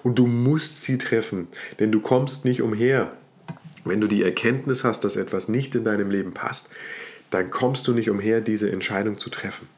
Und 0.02 0.18
du 0.18 0.26
musst 0.26 0.80
sie 0.82 0.98
treffen, 0.98 1.48
denn 1.78 1.92
du 1.92 2.00
kommst 2.00 2.44
nicht 2.44 2.62
umher. 2.62 3.12
Wenn 3.84 4.00
du 4.00 4.06
die 4.06 4.22
Erkenntnis 4.22 4.84
hast, 4.84 5.04
dass 5.04 5.16
etwas 5.16 5.48
nicht 5.48 5.74
in 5.74 5.84
deinem 5.84 6.10
Leben 6.10 6.32
passt, 6.32 6.70
dann 7.30 7.50
kommst 7.50 7.86
du 7.86 7.92
nicht 7.92 8.10
umher, 8.10 8.40
diese 8.40 8.70
Entscheidung 8.70 9.18
zu 9.18 9.30
treffen. 9.30 9.68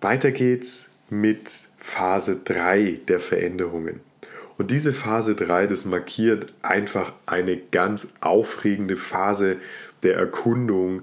Weiter 0.00 0.30
geht's 0.30 0.90
mit 1.10 1.68
Phase 1.78 2.40
3 2.44 3.00
der 3.08 3.20
Veränderungen. 3.20 4.00
Und 4.56 4.70
diese 4.70 4.92
Phase 4.92 5.34
3, 5.34 5.66
das 5.66 5.84
markiert 5.84 6.52
einfach 6.62 7.12
eine 7.26 7.56
ganz 7.56 8.08
aufregende 8.20 8.96
Phase 8.96 9.56
der 10.02 10.16
Erkundung. 10.16 11.02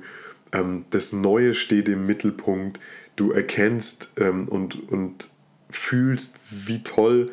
Ähm, 0.51 0.85
das 0.91 1.13
Neue 1.13 1.53
steht 1.55 1.89
im 1.89 2.05
Mittelpunkt. 2.05 2.79
Du 3.15 3.31
erkennst 3.31 4.13
ähm, 4.17 4.47
und, 4.47 4.89
und 4.89 5.29
fühlst, 5.69 6.39
wie 6.49 6.83
toll 6.83 7.31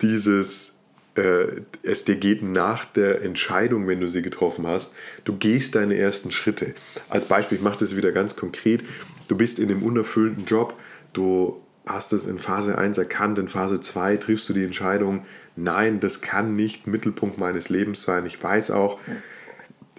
dieses 0.00 0.78
äh, 1.16 1.62
es 1.82 2.04
dir 2.04 2.16
geht 2.16 2.42
nach 2.42 2.84
der 2.84 3.22
Entscheidung, 3.22 3.86
wenn 3.86 4.00
du 4.00 4.08
sie 4.08 4.22
getroffen 4.22 4.66
hast. 4.66 4.94
Du 5.24 5.36
gehst 5.36 5.74
deine 5.74 5.96
ersten 5.96 6.32
Schritte. 6.32 6.74
Als 7.08 7.26
Beispiel, 7.26 7.58
ich 7.58 7.64
mache 7.64 7.78
das 7.80 7.96
wieder 7.96 8.12
ganz 8.12 8.36
konkret. 8.36 8.84
Du 9.28 9.36
bist 9.36 9.58
in 9.58 9.70
einem 9.70 9.82
unerfüllten 9.82 10.44
Job, 10.44 10.74
du 11.14 11.60
hast 11.86 12.12
es 12.12 12.26
in 12.26 12.38
Phase 12.38 12.78
1 12.78 12.98
erkannt, 12.98 13.38
in 13.38 13.48
Phase 13.48 13.80
2 13.80 14.18
triffst 14.18 14.48
du 14.48 14.52
die 14.52 14.64
Entscheidung, 14.64 15.24
nein, 15.56 16.00
das 16.00 16.20
kann 16.20 16.56
nicht 16.56 16.86
Mittelpunkt 16.86 17.38
meines 17.38 17.68
Lebens 17.68 18.02
sein. 18.02 18.26
Ich 18.26 18.42
weiß 18.42 18.70
auch, 18.70 18.98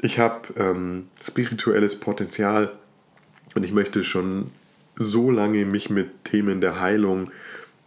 ich 0.01 0.19
habe 0.19 0.53
ähm, 0.57 1.07
spirituelles 1.21 1.99
Potenzial 1.99 2.75
und 3.55 3.65
ich 3.65 3.71
möchte 3.71 4.03
schon 4.03 4.51
so 4.95 5.31
lange 5.31 5.65
mich 5.65 5.89
mit 5.89 6.25
Themen 6.25 6.61
der 6.61 6.79
Heilung, 6.79 7.31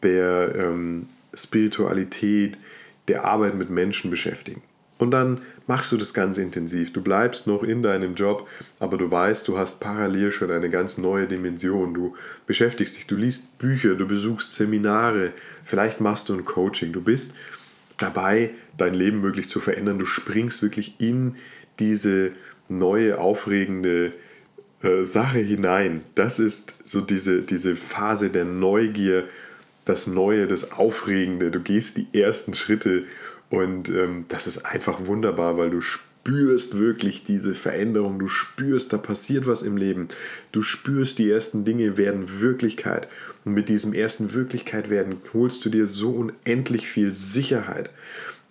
der 0.03 0.55
ähm, 0.55 1.09
Spiritualität, 1.35 2.57
der 3.09 3.25
Arbeit 3.25 3.55
mit 3.55 3.71
Menschen 3.71 4.11
beschäftigen. 4.11 4.63
Und 4.99 5.13
dann 5.13 5.41
machst 5.69 5.93
du 5.93 5.97
das 5.97 6.13
ganz 6.13 6.39
intensiv. 6.39 6.93
Du 6.93 7.01
bleibst 7.01 7.47
noch 7.47 7.63
in 7.63 7.83
deinem 7.83 8.17
Job, 8.17 8.49
aber 8.81 8.99
du 8.99 9.11
weißt, 9.11 9.47
du 9.47 9.57
hast 9.57 9.81
parallel 9.81 10.33
schon 10.33 10.51
eine 10.51 10.71
ganz 10.71 10.99
neue 10.99 11.29
Dimension. 11.29 11.95
Du 11.95 12.17
beschäftigst 12.47 12.97
dich, 12.97 13.07
du 13.07 13.15
liest 13.15 13.59
Bücher, 13.59 13.95
du 13.95 14.07
besuchst 14.07 14.53
Seminare, 14.53 15.33
vielleicht 15.65 16.01
machst 16.01 16.29
du 16.29 16.35
ein 16.35 16.45
Coaching. 16.45 16.93
Du 16.93 17.01
bist 17.01 17.37
dabei, 17.99 18.51
dein 18.77 18.95
Leben 18.95 19.23
wirklich 19.23 19.49
zu 19.49 19.61
verändern. 19.61 20.01
Du 20.01 20.07
springst 20.07 20.63
wirklich 20.63 20.97
in 20.99 21.37
diese 21.79 22.33
neue, 22.69 23.19
aufregende 23.19 24.13
äh, 24.83 25.05
Sache 25.05 25.39
hinein. 25.39 26.03
Das 26.17 26.39
ist 26.39 26.75
so 26.85 27.01
diese, 27.01 27.43
diese 27.43 27.77
Phase 27.77 28.31
der 28.31 28.45
Neugier, 28.45 29.25
das 29.85 30.07
Neue, 30.07 30.47
das 30.47 30.73
Aufregende. 30.73 31.51
Du 31.51 31.61
gehst 31.61 31.97
die 31.97 32.07
ersten 32.13 32.55
Schritte 32.55 33.05
und 33.51 33.89
ähm, 33.89 34.27
das 34.29 34.47
ist 34.47 34.65
einfach 34.65 35.07
wunderbar, 35.07 35.57
weil 35.57 35.71
du 35.71 35.81
spürst 35.81 36.79
wirklich 36.79 37.25
diese 37.25 37.55
Veränderung, 37.55 38.19
du 38.19 38.29
spürst, 38.29 38.93
da 38.93 38.99
passiert 38.99 39.47
was 39.47 39.63
im 39.63 39.77
Leben. 39.77 40.09
Du 40.53 40.63
spürst, 40.63 41.19
die 41.19 41.31
ersten 41.31 41.65
Dinge 41.65 41.97
werden 41.97 42.41
Wirklichkeit. 42.41 43.09
Und 43.45 43.55
mit 43.55 43.71
diesem 43.71 43.95
ersten 43.95 44.35
Wirklichkeit 44.35 44.91
werden 44.91 45.17
holst 45.33 45.65
du 45.65 45.71
dir 45.71 45.87
so 45.87 46.11
unendlich 46.11 46.89
viel 46.89 47.13
Sicherheit. 47.13 47.91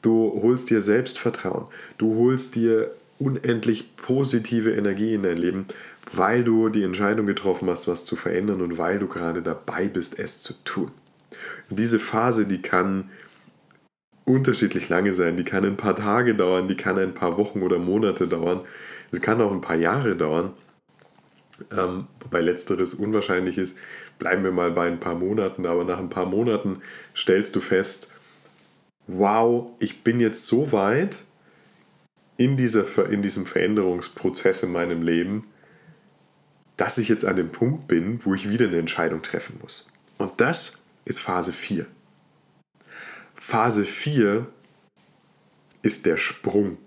Du 0.01 0.39
holst 0.41 0.71
dir 0.71 0.81
Selbstvertrauen. 0.81 1.65
Du 1.99 2.15
holst 2.15 2.55
dir 2.55 2.91
unendlich 3.19 3.95
positive 3.97 4.73
Energie 4.73 5.13
in 5.13 5.23
dein 5.23 5.37
Leben, 5.37 5.65
weil 6.13 6.43
du 6.43 6.69
die 6.69 6.83
Entscheidung 6.83 7.25
getroffen 7.27 7.69
hast, 7.69 7.87
was 7.87 8.05
zu 8.05 8.15
verändern 8.15 8.61
und 8.61 8.77
weil 8.77 8.97
du 8.99 9.07
gerade 9.07 9.41
dabei 9.41 9.87
bist, 9.87 10.17
es 10.17 10.41
zu 10.41 10.53
tun. 10.63 10.91
Und 11.69 11.77
diese 11.77 11.99
Phase, 11.99 12.45
die 12.45 12.61
kann 12.61 13.09
unterschiedlich 14.27 14.89
lange 14.89 15.13
sein. 15.13 15.37
Die 15.37 15.45
kann 15.45 15.65
ein 15.65 15.77
paar 15.77 15.95
Tage 15.95 16.35
dauern, 16.35 16.67
die 16.67 16.75
kann 16.75 16.99
ein 16.99 17.13
paar 17.13 17.37
Wochen 17.37 17.61
oder 17.61 17.79
Monate 17.79 18.27
dauern. 18.27 18.61
Sie 19.11 19.21
kann 19.21 19.41
auch 19.41 19.51
ein 19.51 19.61
paar 19.61 19.77
Jahre 19.77 20.15
dauern. 20.15 20.53
Ähm, 21.71 22.07
wobei 22.19 22.41
letzteres 22.41 22.93
unwahrscheinlich 22.93 23.57
ist, 23.57 23.77
bleiben 24.19 24.43
wir 24.43 24.51
mal 24.51 24.71
bei 24.71 24.87
ein 24.87 24.99
paar 24.99 25.15
Monaten, 25.15 25.65
aber 25.65 25.85
nach 25.85 25.97
ein 25.97 26.09
paar 26.09 26.25
Monaten 26.25 26.81
stellst 27.15 27.55
du 27.55 27.61
fest, 27.61 28.11
wow, 29.07 29.71
ich 29.79 30.03
bin 30.03 30.19
jetzt 30.19 30.45
so 30.45 30.71
weit 30.73 31.23
in, 32.35 32.57
dieser, 32.57 33.09
in 33.09 33.21
diesem 33.21 33.45
Veränderungsprozess 33.45 34.61
in 34.61 34.71
meinem 34.73 35.01
Leben, 35.01 35.45
dass 36.75 36.97
ich 36.97 37.07
jetzt 37.07 37.25
an 37.25 37.37
dem 37.37 37.49
Punkt 37.49 37.87
bin, 37.87 38.19
wo 38.23 38.35
ich 38.35 38.49
wieder 38.49 38.67
eine 38.67 38.77
Entscheidung 38.77 39.21
treffen 39.23 39.57
muss. 39.61 39.91
Und 40.17 40.33
das 40.37 40.81
ist 41.05 41.19
Phase 41.19 41.53
4. 41.53 41.87
Phase 43.39 43.85
4 43.85 44.45
ist 45.81 46.05
der 46.05 46.17
Sprung. 46.17 46.77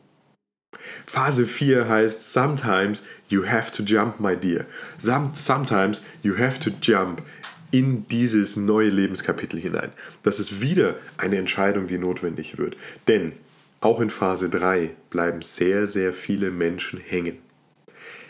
Phase 1.06 1.46
4 1.46 1.88
heißt 1.88 2.32
Sometimes 2.32 3.04
you 3.28 3.46
have 3.46 3.72
to 3.72 3.82
jump, 3.82 4.20
my 4.20 4.36
dear. 4.36 4.66
Sometimes 4.98 6.06
you 6.22 6.36
have 6.36 6.58
to 6.60 6.70
jump 6.80 7.22
in 7.70 8.06
dieses 8.08 8.56
neue 8.56 8.88
Lebenskapitel 8.88 9.60
hinein. 9.60 9.92
Das 10.22 10.38
ist 10.38 10.60
wieder 10.60 10.96
eine 11.16 11.38
Entscheidung, 11.38 11.86
die 11.86 11.98
notwendig 11.98 12.58
wird. 12.58 12.76
Denn 13.06 13.32
auch 13.80 14.00
in 14.00 14.10
Phase 14.10 14.50
3 14.50 14.90
bleiben 15.08 15.42
sehr, 15.42 15.86
sehr 15.86 16.12
viele 16.12 16.50
Menschen 16.50 17.00
hängen. 17.00 17.38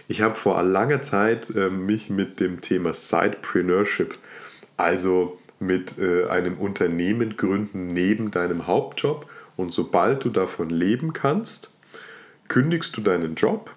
Ich 0.09 0.23
habe 0.23 0.35
vor 0.35 0.63
langer 0.63 1.03
Zeit 1.03 1.51
äh, 1.51 1.71
mich 1.71 2.11
mit 2.11 2.41
dem 2.41 2.61
Thema 2.61 2.93
Sidepreneurship, 2.93 4.19
also 4.77 5.40
mit 5.61 5.99
äh, 5.99 6.27
einem 6.27 6.59
Unternehmen 6.59 7.37
gründen 7.37 7.93
neben 7.93 8.31
deinem 8.31 8.67
Hauptjob 8.67 9.31
und 9.57 9.73
sobald 9.73 10.25
du 10.25 10.31
davon 10.31 10.71
leben 10.71 11.13
kannst, 11.13 11.71
kündigst 12.49 12.97
du 12.97 13.03
deinen 13.03 13.37
Job 13.37 13.71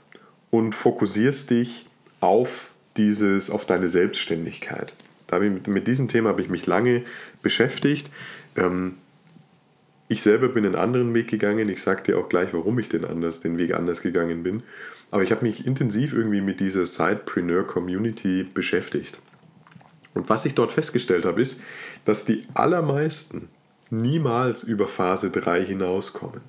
und 0.49 0.73
fokussierst 0.73 1.51
dich 1.51 1.87
auf 2.21 2.71
dieses, 2.97 3.49
auf 3.49 3.65
deine 3.65 3.87
Selbstständigkeit. 3.87 4.93
Mit, 5.31 5.67
mit 5.67 5.87
diesem 5.87 6.07
Thema 6.07 6.29
habe 6.29 6.41
ich 6.41 6.49
mich 6.49 6.67
lange 6.67 7.03
beschäftigt. 7.41 8.09
Ähm, 8.55 8.95
ich 10.07 10.21
selber 10.21 10.47
bin 10.49 10.65
einen 10.65 10.75
anderen 10.75 11.13
Weg 11.15 11.27
gegangen. 11.27 11.69
Ich 11.69 11.81
sage 11.81 12.03
dir 12.03 12.17
auch 12.19 12.29
gleich, 12.29 12.53
warum 12.53 12.77
ich 12.79 12.87
den, 12.87 13.03
anders, 13.03 13.39
den 13.39 13.57
Weg 13.57 13.73
anders 13.73 14.01
gegangen 14.01 14.43
bin. 14.43 14.63
Aber 15.11 15.23
ich 15.23 15.31
habe 15.31 15.43
mich 15.43 15.65
intensiv 15.65 16.13
irgendwie 16.13 16.41
mit 16.41 16.59
dieser 16.59 16.85
Sidepreneur-Community 16.85 18.43
beschäftigt. 18.43 19.19
Und 20.13 20.29
was 20.29 20.46
ich 20.46 20.55
dort 20.55 20.72
festgestellt 20.72 21.25
habe, 21.25 21.41
ist, 21.41 21.62
dass 22.05 22.25
die 22.25 22.46
allermeisten 22.53 23.50
niemals 23.89 24.63
über 24.63 24.88
Phase 24.88 25.29
3 25.32 25.65
hinauskommen. 25.65 26.41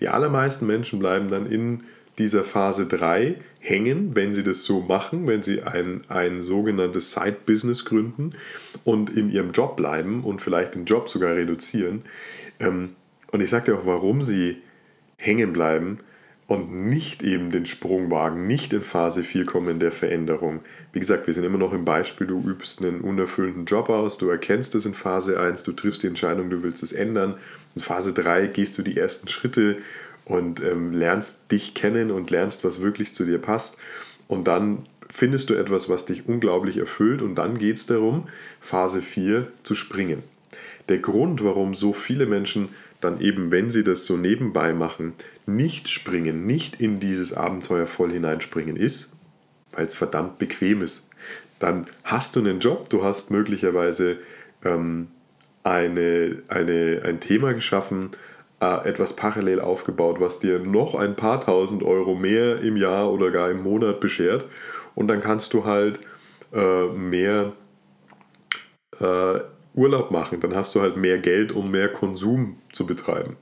Die 0.00 0.08
allermeisten 0.08 0.66
Menschen 0.66 0.98
bleiben 0.98 1.28
dann 1.28 1.46
in 1.46 1.84
dieser 2.18 2.44
Phase 2.44 2.86
3 2.86 3.36
hängen, 3.60 4.14
wenn 4.16 4.34
sie 4.34 4.42
das 4.42 4.64
so 4.64 4.80
machen, 4.80 5.26
wenn 5.26 5.42
sie 5.42 5.62
ein, 5.62 6.02
ein 6.08 6.42
sogenanntes 6.42 7.12
Side-Business 7.12 7.84
gründen 7.84 8.32
und 8.84 9.10
in 9.10 9.30
ihrem 9.30 9.52
Job 9.52 9.76
bleiben 9.76 10.24
und 10.24 10.42
vielleicht 10.42 10.74
den 10.74 10.84
Job 10.84 11.08
sogar 11.08 11.34
reduzieren. 11.34 12.02
Ähm, 12.58 12.90
und 13.32 13.40
ich 13.40 13.50
sage 13.50 13.66
dir 13.66 13.78
auch, 13.78 13.86
warum 13.86 14.22
sie 14.22 14.58
hängen 15.16 15.52
bleiben 15.52 16.00
und 16.50 16.72
nicht 16.72 17.22
eben 17.22 17.52
den 17.52 17.64
Sprung 17.64 18.10
wagen, 18.10 18.48
nicht 18.48 18.72
in 18.72 18.82
Phase 18.82 19.22
4 19.22 19.44
kommen 19.44 19.68
in 19.68 19.78
der 19.78 19.92
Veränderung. 19.92 20.58
Wie 20.92 20.98
gesagt, 20.98 21.28
wir 21.28 21.32
sind 21.32 21.44
immer 21.44 21.58
noch 21.58 21.72
im 21.72 21.84
Beispiel, 21.84 22.26
du 22.26 22.40
übst 22.40 22.82
einen 22.82 23.02
unerfüllten 23.02 23.66
Job 23.66 23.88
aus, 23.88 24.18
du 24.18 24.28
erkennst 24.28 24.74
es 24.74 24.84
in 24.84 24.94
Phase 24.94 25.38
1, 25.38 25.62
du 25.62 25.70
triffst 25.70 26.02
die 26.02 26.08
Entscheidung, 26.08 26.50
du 26.50 26.64
willst 26.64 26.82
es 26.82 26.90
ändern. 26.90 27.36
In 27.76 27.80
Phase 27.80 28.12
3 28.12 28.48
gehst 28.48 28.76
du 28.76 28.82
die 28.82 28.96
ersten 28.96 29.28
Schritte 29.28 29.76
und 30.24 30.60
ähm, 30.60 30.92
lernst 30.92 31.52
dich 31.52 31.74
kennen 31.74 32.10
und 32.10 32.32
lernst, 32.32 32.64
was 32.64 32.82
wirklich 32.82 33.14
zu 33.14 33.24
dir 33.24 33.38
passt. 33.38 33.78
Und 34.26 34.48
dann 34.48 34.86
findest 35.08 35.50
du 35.50 35.54
etwas, 35.54 35.88
was 35.88 36.04
dich 36.04 36.26
unglaublich 36.28 36.78
erfüllt 36.78 37.22
und 37.22 37.36
dann 37.36 37.58
geht 37.58 37.76
es 37.76 37.86
darum, 37.86 38.24
Phase 38.60 39.02
4 39.02 39.46
zu 39.62 39.76
springen. 39.76 40.24
Der 40.88 40.98
Grund, 40.98 41.44
warum 41.44 41.76
so 41.76 41.92
viele 41.92 42.26
Menschen 42.26 42.70
dann 43.00 43.20
eben, 43.20 43.50
wenn 43.50 43.70
sie 43.70 43.82
das 43.82 44.04
so 44.04 44.16
nebenbei 44.16 44.72
machen, 44.72 45.14
nicht 45.46 45.88
springen, 45.88 46.46
nicht 46.46 46.80
in 46.80 47.00
dieses 47.00 47.32
Abenteuer 47.32 47.86
voll 47.86 48.10
hineinspringen, 48.12 48.76
ist, 48.76 49.18
weil 49.72 49.86
es 49.86 49.94
verdammt 49.94 50.38
bequem 50.38 50.82
ist. 50.82 51.08
Dann 51.58 51.86
hast 52.04 52.36
du 52.36 52.40
einen 52.40 52.60
Job, 52.60 52.88
du 52.88 53.04
hast 53.04 53.30
möglicherweise 53.30 54.18
ähm, 54.64 55.08
eine, 55.62 56.42
eine, 56.48 57.02
ein 57.04 57.20
Thema 57.20 57.52
geschaffen, 57.52 58.10
äh, 58.60 58.88
etwas 58.88 59.16
parallel 59.16 59.60
aufgebaut, 59.60 60.20
was 60.20 60.40
dir 60.40 60.58
noch 60.58 60.94
ein 60.94 61.16
paar 61.16 61.40
tausend 61.40 61.82
Euro 61.82 62.14
mehr 62.14 62.60
im 62.60 62.76
Jahr 62.76 63.10
oder 63.12 63.30
gar 63.30 63.50
im 63.50 63.62
Monat 63.62 64.00
beschert. 64.00 64.44
Und 64.94 65.08
dann 65.08 65.20
kannst 65.20 65.54
du 65.54 65.64
halt 65.64 66.00
äh, 66.52 66.86
mehr 66.86 67.52
äh, 68.98 69.40
Urlaub 69.74 70.10
machen. 70.10 70.40
Dann 70.40 70.54
hast 70.54 70.74
du 70.74 70.80
halt 70.80 70.96
mehr 70.96 71.18
Geld, 71.18 71.52
um 71.52 71.70
mehr 71.70 71.88
Konsum 71.88 72.58
zu 72.72 72.86
betreiben. 72.86 73.36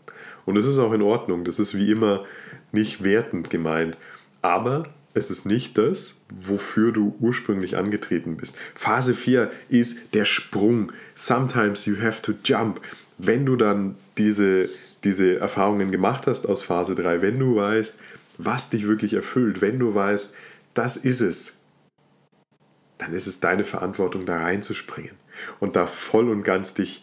Und 0.45 0.55
das 0.55 0.67
ist 0.67 0.79
auch 0.79 0.93
in 0.93 1.03
Ordnung. 1.03 1.45
Das 1.45 1.59
ist 1.59 1.77
wie 1.77 1.91
immer 1.91 2.25
nicht 2.73 3.05
wertend 3.05 3.51
gemeint. 3.51 3.97
Aber 4.43 4.85
es 5.15 5.31
ist 5.31 5.47
nicht 5.47 5.79
das, 5.79 6.21
wofür 6.31 6.93
du 6.93 7.17
ursprünglich 7.21 7.77
angetreten 7.77 8.37
bist. 8.37 8.57
Phase 8.75 9.15
4 9.15 9.51
ist 9.69 10.15
der 10.15 10.25
Sprung. 10.25 10.93
Sometimes 11.15 11.87
you 11.87 12.01
have 12.01 12.23
to 12.23 12.33
jump. 12.45 12.81
Wenn 13.19 13.47
du 13.47 13.57
dann 13.57 13.97
diese, 14.17 14.69
diese 15.05 15.39
Erfahrungen 15.39 15.91
gemacht 15.91 16.27
hast 16.27 16.47
aus 16.47 16.63
Phase 16.63 16.95
3, 16.95 17.21
wenn 17.21 17.39
du 17.39 17.57
weißt, 17.57 18.01
was 18.39 18.71
dich 18.71 18.87
wirklich 18.87 19.15
erfüllt, 19.15 19.61
wenn 19.61 19.79
du 19.79 19.95
weißt, 19.95 20.35
das 20.75 20.97
ist 20.97 21.21
es, 21.21 21.61
dann 22.99 23.13
ist 23.13 23.27
es 23.27 23.41
deine 23.41 23.65
Verantwortung, 23.65 24.27
da 24.27 24.39
reinzuspringen 24.39 25.17
und 25.61 25.77
da 25.77 25.87
voll 25.87 26.29
und 26.29 26.43
ganz 26.43 26.75
dich 26.75 27.03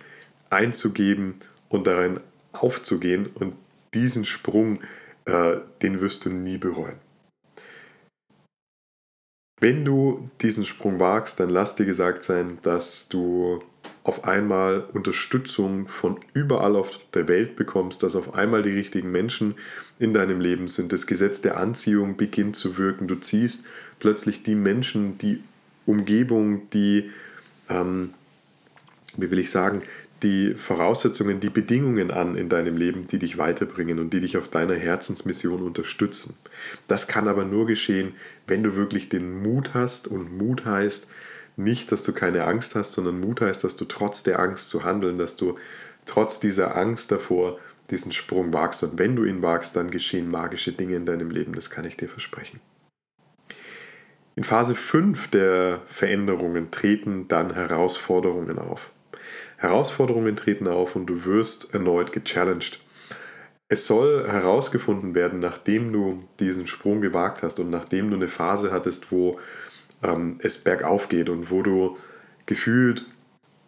einzugeben 0.50 1.36
und 1.70 1.88
darin 1.88 2.20
aufzugehen 2.54 3.28
und 3.34 3.56
diesen 3.94 4.26
Sprung, 4.26 4.82
äh, 5.26 5.58
den 5.82 6.02
wirst 6.02 6.26
du 6.26 6.30
nie 6.30 6.58
bereuen. 6.58 6.98
Wenn 9.60 9.86
du 9.86 10.30
diesen 10.42 10.66
Sprung 10.66 11.00
wagst, 11.00 11.40
dann 11.40 11.50
lass 11.50 11.76
dir 11.76 11.86
gesagt 11.86 12.24
sein, 12.24 12.60
dass 12.62 13.08
du 13.08 13.64
auf 14.04 14.26
einmal 14.26 14.86
Unterstützung 14.94 15.88
von 15.88 16.20
überall 16.34 16.76
auf 16.76 17.00
der 17.14 17.28
Welt 17.28 17.56
bekommst, 17.56 18.04
dass 18.04 18.16
auf 18.16 18.36
einmal 18.36 18.62
die 18.62 18.74
richtigen 18.74 19.12
Menschen 19.12 19.56
in 19.98 20.14
deinem 20.14 20.40
Leben 20.40 20.68
sind. 20.68 20.94
Das 20.94 21.08
Gesetz 21.08 21.42
der 21.42 21.58
Anziehung 21.58 22.16
beginnt 22.18 22.56
zu 22.56 22.78
wirken. 22.78 23.08
Du 23.08 23.16
ziehst 23.16 23.66
plötzlich 24.00 24.44
die 24.44 24.56
Menschen, 24.56 25.18
die 25.18 25.42
Umgebung, 25.86 26.70
die 26.70 27.10
ähm, 27.70 28.12
wie 29.18 29.32
will 29.32 29.40
ich 29.40 29.52
sagen, 29.52 29.82
die 30.24 30.54
Voraussetzungen, 30.54 31.40
die 31.40 31.50
Bedingungen 31.50 32.10
an 32.10 32.36
in 32.36 32.50
deinem 32.50 32.78
Leben, 32.78 33.08
die 33.08 33.20
dich 33.20 33.38
weiterbringen 33.38 34.00
und 34.00 34.14
die 34.14 34.22
dich 34.22 34.38
auf 34.38 34.48
deiner 34.48 34.76
Herzensmission 34.76 35.62
unterstützen. 35.62 36.38
Das 36.88 37.08
kann 37.08 37.28
aber 37.28 37.46
nur 37.46 37.66
geschehen, 37.66 38.14
wenn 38.48 38.64
du 38.64 38.76
wirklich 38.76 39.10
den 39.10 39.44
Mut 39.44 39.74
hast 39.74 40.08
und 40.08 40.38
Mut 40.38 40.66
heißt 40.66 41.08
nicht, 41.58 41.92
dass 41.92 42.04
du 42.04 42.14
keine 42.14 42.46
Angst 42.46 42.76
hast, 42.76 42.94
sondern 42.94 43.20
Mut 43.20 43.42
heißt, 43.42 43.64
dass 43.64 43.78
du 43.78 43.86
trotz 43.86 44.24
der 44.24 44.40
Angst 44.40 44.70
zu 44.70 44.84
handeln, 44.84 45.18
dass 45.18 45.38
du 45.38 45.58
trotz 46.06 46.40
dieser 46.40 46.76
Angst 46.78 47.12
davor 47.12 47.60
diesen 47.90 48.12
Sprung 48.12 48.54
wagst 48.54 48.84
und 48.84 48.98
wenn 48.98 49.16
du 49.16 49.26
ihn 49.26 49.42
wagst, 49.42 49.76
dann 49.76 49.92
geschehen 49.92 50.30
magische 50.30 50.72
Dinge 50.72 50.96
in 50.96 51.06
deinem 51.06 51.30
Leben, 51.30 51.54
das 51.54 51.70
kann 51.70 51.86
ich 51.86 51.98
dir 51.98 52.10
versprechen. 52.10 52.60
In 54.36 54.44
Phase 54.44 54.76
5 54.76 55.30
der 55.30 55.82
Veränderungen 55.86 56.72
treten 56.72 57.28
dann 57.28 57.54
Herausforderungen 57.54 58.60
auf. 58.60 58.92
Herausforderungen 59.58 60.36
treten 60.36 60.68
auf 60.68 60.96
und 60.96 61.06
du 61.06 61.26
wirst 61.26 61.74
erneut 61.74 62.12
gechallenged. 62.12 62.80
Es 63.68 63.88
soll 63.88 64.28
herausgefunden 64.28 65.16
werden, 65.16 65.40
nachdem 65.40 65.92
du 65.92 66.24
diesen 66.40 66.68
Sprung 66.68 67.02
gewagt 67.02 67.42
hast 67.42 67.60
und 67.60 67.70
nachdem 67.70 68.12
du 68.12 68.16
eine 68.16 68.28
Phase 68.28 68.72
hattest, 68.72 69.12
wo 69.12 69.40
ähm, 70.04 70.36
es 70.40 70.64
bergauf 70.64 71.10
geht 71.10 71.30
und 71.30 71.50
wo 71.50 71.64
du 71.64 71.98
gefühlt, 72.46 73.06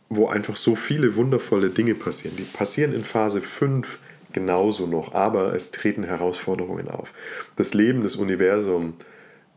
wo 0.09 0.27
einfach 0.27 0.55
so 0.55 0.75
viele 0.75 1.15
wundervolle 1.15 1.69
Dinge 1.69 1.95
passieren. 1.95 2.37
Die 2.37 2.43
passieren 2.43 2.93
in 2.93 3.03
Phase 3.03 3.41
5 3.41 3.99
genauso 4.33 4.85
noch, 4.85 5.13
aber 5.13 5.53
es 5.55 5.71
treten 5.71 6.03
Herausforderungen 6.03 6.89
auf. 6.89 7.13
Das 7.55 7.73
Leben, 7.73 8.03
das 8.03 8.15
Universum, 8.15 8.93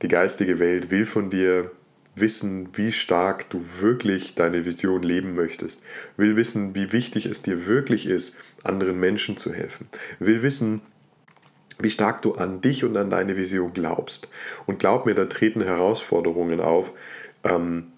die 0.00 0.08
geistige 0.08 0.58
Welt 0.58 0.90
will 0.90 1.04
von 1.04 1.28
dir 1.28 1.70
wissen, 2.14 2.68
wie 2.77 2.92
stark 2.92 3.49
du 3.51 3.61
wirklich 3.81 4.35
deine 4.35 4.64
Vision 4.64 5.03
leben 5.03 5.35
möchtest, 5.35 5.83
will 6.16 6.37
wissen, 6.37 6.75
wie 6.75 6.92
wichtig 6.92 7.27
es 7.27 7.42
dir 7.42 7.66
wirklich 7.66 8.07
ist, 8.07 8.38
anderen 8.62 8.99
Menschen 8.99 9.37
zu 9.37 9.53
helfen, 9.53 9.88
will 10.18 10.42
wissen, 10.42 10.83
wie 11.79 11.90
stark 11.90 12.23
du 12.23 12.35
an 12.35 12.61
dich 12.61 12.85
und 12.85 12.96
an 12.96 13.11
deine 13.11 13.37
Vision 13.37 13.73
glaubst. 13.73 14.29
Und 14.66 14.79
glaub 14.79 15.07
mir, 15.07 15.14
da 15.14 15.25
treten 15.27 15.62
Herausforderungen 15.62 16.61
auf, 16.61 16.92
ähm, 17.44 17.92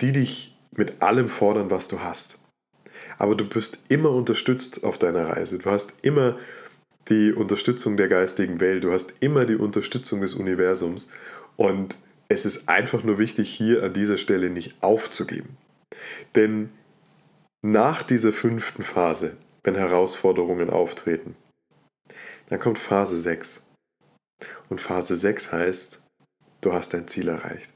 die 0.00 0.12
dich 0.12 0.56
mit 0.70 1.02
allem 1.02 1.28
fordern, 1.28 1.70
was 1.70 1.88
du 1.88 2.00
hast. 2.00 2.38
Aber 3.18 3.34
du 3.34 3.48
bist 3.48 3.82
immer 3.88 4.10
unterstützt 4.10 4.84
auf 4.84 4.98
deiner 4.98 5.30
Reise. 5.30 5.58
Du 5.58 5.70
hast 5.70 6.04
immer 6.04 6.38
die 7.08 7.32
Unterstützung 7.32 7.96
der 7.96 8.08
geistigen 8.08 8.60
Welt. 8.60 8.84
Du 8.84 8.92
hast 8.92 9.22
immer 9.22 9.46
die 9.46 9.56
Unterstützung 9.56 10.20
des 10.20 10.34
Universums. 10.34 11.08
Und 11.56 11.96
es 12.28 12.46
ist 12.46 12.68
einfach 12.68 13.02
nur 13.02 13.18
wichtig, 13.18 13.48
hier 13.48 13.82
an 13.82 13.92
dieser 13.92 14.18
Stelle 14.18 14.50
nicht 14.50 14.82
aufzugeben. 14.82 15.56
Denn 16.34 16.70
nach 17.62 18.02
dieser 18.02 18.32
fünften 18.32 18.82
Phase, 18.82 19.36
wenn 19.62 19.74
Herausforderungen 19.74 20.70
auftreten, 20.70 21.36
dann 22.48 22.60
kommt 22.60 22.78
Phase 22.78 23.18
6. 23.18 23.64
Und 24.68 24.80
Phase 24.80 25.16
6 25.16 25.52
heißt, 25.52 26.02
du 26.60 26.72
hast 26.72 26.94
dein 26.94 27.08
Ziel 27.08 27.28
erreicht. 27.28 27.70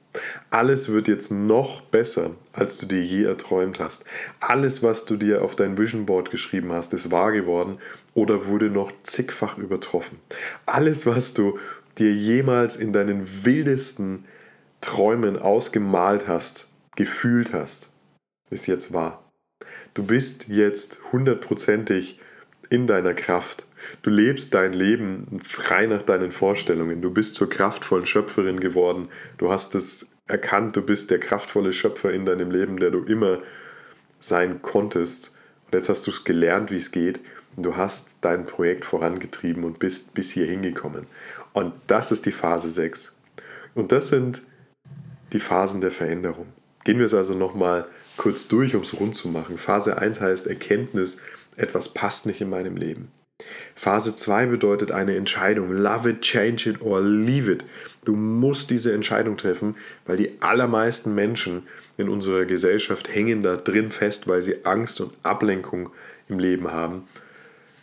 Alles 0.51 0.93
wird 0.93 1.07
jetzt 1.07 1.31
noch 1.31 1.83
besser, 1.83 2.33
als 2.53 2.79
du 2.79 2.87
dir 2.87 3.03
je 3.03 3.25
erträumt 3.25 3.79
hast. 3.79 4.05
Alles, 4.41 4.83
was 4.83 5.05
du 5.05 5.17
dir 5.17 5.43
auf 5.43 5.55
dein 5.55 5.79
Vision 5.79 6.05
Board 6.07 6.33
geschrieben 6.33 6.73
hast, 6.73 6.93
ist 6.93 7.13
wahr 7.13 7.31
geworden 7.31 7.79
oder 8.15 8.47
wurde 8.47 8.71
noch 8.71 8.91
zigfach 9.05 9.57
übertroffen. 9.57 10.19
Alles, 10.67 11.07
was 11.07 11.35
du 11.35 11.59
dir 11.99 12.13
jemals 12.13 12.75
in 12.75 12.93
deinen 12.93 13.45
wildesten 13.45 14.25
Träumen 14.81 15.39
ausgemalt 15.39 16.27
hast, 16.29 16.69
gefühlt 16.97 17.53
hast, 17.53 17.93
ist 18.51 18.67
jetzt 18.67 18.93
wahr. 18.93 19.31
Du 19.95 20.05
bist 20.05 20.49
jetzt 20.49 21.01
hundertprozentig 21.13 22.21
in 22.71 22.87
deiner 22.87 23.15
Kraft. 23.15 23.67
Du 24.03 24.11
lebst 24.11 24.55
dein 24.55 24.73
Leben 24.73 25.41
frei 25.43 25.87
nach 25.87 26.03
deinen 26.03 26.33
Vorstellungen. 26.33 27.03
Du 27.03 27.11
bist 27.11 27.35
zur 27.35 27.51
kraftvollen 27.51 28.07
Schöpferin 28.07 28.61
geworden. 28.61 29.09
Du 29.39 29.51
hast 29.51 29.75
es 29.75 30.13
erkannt, 30.27 30.77
du 30.77 30.83
bist 30.83 31.11
der 31.11 31.19
kraftvolle 31.19 31.73
Schöpfer 31.73 32.13
in 32.13 32.25
deinem 32.25 32.51
Leben, 32.51 32.79
der 32.79 32.91
du 32.91 33.03
immer 33.05 33.41
sein 34.21 34.63
konntest. 34.63 35.37
Und 35.67 35.75
jetzt 35.75 35.89
hast 35.89 36.07
du 36.07 36.13
es 36.13 36.25
gelernt, 36.25 36.71
wie 36.71 36.77
es 36.77 36.93
geht. 36.93 37.21
Du 37.57 37.77
hast 37.77 38.19
dein 38.21 38.47
Projekt 38.47 38.85
vorangetrieben 38.85 39.65
und 39.65 39.81
bist 39.81 40.15
bis 40.15 40.31
hier 40.31 40.47
hingekommen. 40.47 41.07
Und 41.53 41.75
das 41.89 42.13
ist 42.13 42.27
die 42.27 42.33
Phase 42.33 42.71
6. 42.71 43.17
Und 43.75 43.93
das 43.93 44.09
sind 44.09 44.43
die 45.33 45.41
Phasen 45.41 45.81
der 45.81 45.91
Veränderung. 45.91 46.47
Gehen 46.85 46.99
wir 46.99 47.07
es 47.07 47.15
also 47.15 47.35
nochmal 47.35 47.87
kurz 48.17 48.49
durch, 48.49 48.75
um 48.75 48.83
es 48.83 48.99
rund 48.99 49.15
zu 49.15 49.29
machen. 49.29 49.59
Phase 49.59 49.99
1 49.99 50.21
heißt 50.21 50.47
Erkenntnis, 50.47 51.23
etwas 51.57 51.93
passt 51.93 52.27
nicht 52.27 52.41
in 52.41 52.51
meinem 52.51 52.77
Leben. 52.77 53.11
Phase 53.75 54.17
2 54.17 54.47
bedeutet 54.47 54.91
eine 54.93 55.17
Entscheidung. 55.17 55.73
Love 55.73 56.11
it, 56.11 56.21
change 56.21 56.69
it 56.69 56.83
or 56.83 57.01
leave 57.01 57.51
it. 57.51 57.65
Du 58.05 58.15
musst 58.15 58.71
diese 58.71 58.93
Entscheidung 58.93 59.37
treffen, 59.37 59.77
weil 60.07 60.17
die 60.17 60.33
allermeisten 60.41 61.15
Menschen 61.15 61.67
in 61.97 62.09
unserer 62.09 62.45
Gesellschaft 62.45 63.15
hängen 63.15 63.43
da 63.43 63.57
drin 63.57 63.91
fest, 63.91 64.29
weil 64.29 64.43
sie 64.43 64.65
Angst 64.65 65.01
und 65.01 65.13
Ablenkung 65.23 65.91
im 66.29 66.39
Leben 66.39 66.71
haben. 66.71 67.09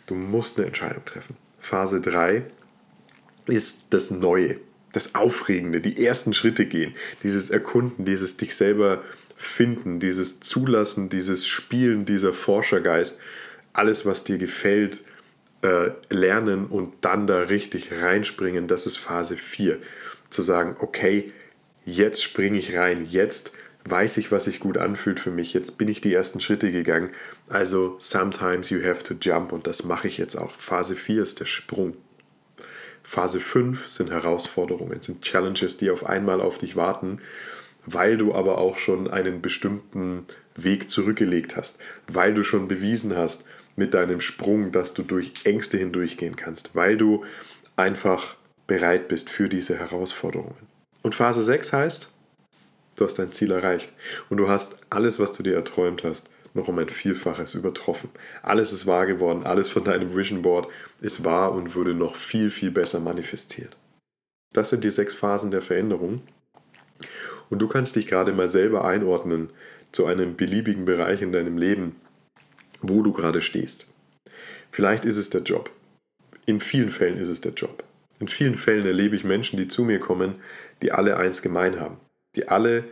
Du 0.06 0.14
musst 0.14 0.58
eine 0.58 0.66
Entscheidung 0.66 1.04
treffen. 1.04 1.36
Phase 1.58 2.00
3 2.00 2.44
ist 3.46 3.88
das 3.90 4.10
Neue, 4.10 4.58
das 4.92 5.14
Aufregende, 5.14 5.80
die 5.80 6.04
ersten 6.04 6.32
Schritte 6.32 6.66
gehen, 6.66 6.94
dieses 7.22 7.50
Erkunden, 7.50 8.04
dieses 8.04 8.36
dich 8.36 8.54
selber 8.56 9.02
finden, 9.36 10.00
dieses 10.00 10.40
Zulassen, 10.40 11.08
dieses 11.08 11.46
Spielen, 11.46 12.04
dieser 12.04 12.32
Forschergeist, 12.32 13.20
alles, 13.72 14.06
was 14.06 14.24
dir 14.24 14.38
gefällt, 14.38 15.02
äh, 15.62 15.90
lernen 16.10 16.66
und 16.66 16.96
dann 17.02 17.26
da 17.26 17.42
richtig 17.42 17.90
reinspringen, 18.00 18.66
das 18.66 18.86
ist 18.86 18.96
Phase 18.96 19.36
4. 19.36 19.78
Zu 20.30 20.42
sagen, 20.42 20.76
okay, 20.80 21.32
jetzt 21.84 22.22
springe 22.22 22.58
ich 22.58 22.76
rein, 22.76 23.04
jetzt 23.04 23.52
weiß 23.84 24.18
ich, 24.18 24.30
was 24.30 24.44
sich 24.44 24.60
gut 24.60 24.76
anfühlt 24.76 25.20
für 25.20 25.30
mich, 25.30 25.54
jetzt 25.54 25.78
bin 25.78 25.88
ich 25.88 26.00
die 26.00 26.12
ersten 26.12 26.40
Schritte 26.40 26.70
gegangen. 26.70 27.10
Also, 27.48 27.96
sometimes 27.98 28.70
you 28.70 28.82
have 28.82 29.02
to 29.02 29.14
jump 29.14 29.52
und 29.52 29.66
das 29.66 29.84
mache 29.84 30.08
ich 30.08 30.18
jetzt 30.18 30.36
auch. 30.36 30.52
Phase 30.52 30.96
4 30.96 31.22
ist 31.22 31.40
der 31.40 31.46
Sprung. 31.46 31.96
Phase 33.08 33.40
5 33.40 33.88
sind 33.88 34.10
Herausforderungen, 34.10 35.00
sind 35.00 35.22
Challenges, 35.22 35.78
die 35.78 35.90
auf 35.90 36.04
einmal 36.04 36.42
auf 36.42 36.58
dich 36.58 36.76
warten, 36.76 37.22
weil 37.86 38.18
du 38.18 38.34
aber 38.34 38.58
auch 38.58 38.76
schon 38.76 39.08
einen 39.08 39.40
bestimmten 39.40 40.26
Weg 40.54 40.90
zurückgelegt 40.90 41.56
hast, 41.56 41.80
weil 42.06 42.34
du 42.34 42.44
schon 42.44 42.68
bewiesen 42.68 43.16
hast, 43.16 43.46
mit 43.76 43.94
deinem 43.94 44.20
Sprung, 44.20 44.72
dass 44.72 44.92
du 44.92 45.02
durch 45.02 45.32
Ängste 45.44 45.78
hindurchgehen 45.78 46.36
kannst, 46.36 46.76
weil 46.76 46.98
du 46.98 47.24
einfach 47.76 48.36
bereit 48.66 49.08
bist 49.08 49.30
für 49.30 49.48
diese 49.48 49.78
Herausforderungen. 49.78 50.68
Und 51.00 51.14
Phase 51.14 51.42
6 51.42 51.72
heißt, 51.72 52.12
du 52.96 53.04
hast 53.06 53.18
dein 53.18 53.32
Ziel 53.32 53.52
erreicht 53.52 53.90
und 54.28 54.36
du 54.36 54.50
hast 54.50 54.80
alles, 54.90 55.18
was 55.18 55.32
du 55.32 55.42
dir 55.42 55.54
erträumt 55.54 56.04
hast, 56.04 56.28
noch 56.54 56.68
um 56.68 56.78
ein 56.78 56.88
Vielfaches 56.88 57.54
übertroffen. 57.54 58.10
Alles 58.42 58.72
ist 58.72 58.86
wahr 58.86 59.06
geworden, 59.06 59.44
alles 59.44 59.68
von 59.68 59.84
deinem 59.84 60.16
Vision 60.16 60.42
Board 60.42 60.68
ist 61.00 61.24
wahr 61.24 61.52
und 61.52 61.74
wurde 61.74 61.94
noch 61.94 62.16
viel, 62.16 62.50
viel 62.50 62.70
besser 62.70 63.00
manifestiert. 63.00 63.76
Das 64.52 64.70
sind 64.70 64.84
die 64.84 64.90
sechs 64.90 65.14
Phasen 65.14 65.50
der 65.50 65.62
Veränderung. 65.62 66.22
Und 67.50 67.60
du 67.60 67.68
kannst 67.68 67.96
dich 67.96 68.06
gerade 68.06 68.32
mal 68.32 68.48
selber 68.48 68.84
einordnen 68.84 69.50
zu 69.92 70.06
einem 70.06 70.36
beliebigen 70.36 70.84
Bereich 70.84 71.22
in 71.22 71.32
deinem 71.32 71.56
Leben, 71.56 71.96
wo 72.80 73.02
du 73.02 73.12
gerade 73.12 73.42
stehst. 73.42 73.92
Vielleicht 74.70 75.04
ist 75.04 75.16
es 75.16 75.30
der 75.30 75.42
Job. 75.42 75.70
In 76.46 76.60
vielen 76.60 76.90
Fällen 76.90 77.18
ist 77.18 77.28
es 77.28 77.40
der 77.40 77.52
Job. 77.52 77.84
In 78.20 78.28
vielen 78.28 78.56
Fällen 78.56 78.86
erlebe 78.86 79.16
ich 79.16 79.24
Menschen, 79.24 79.58
die 79.58 79.68
zu 79.68 79.84
mir 79.84 79.98
kommen, 79.98 80.36
die 80.82 80.92
alle 80.92 81.16
eins 81.16 81.42
gemein 81.42 81.80
haben. 81.80 81.98
Die 82.36 82.48
alle 82.48 82.84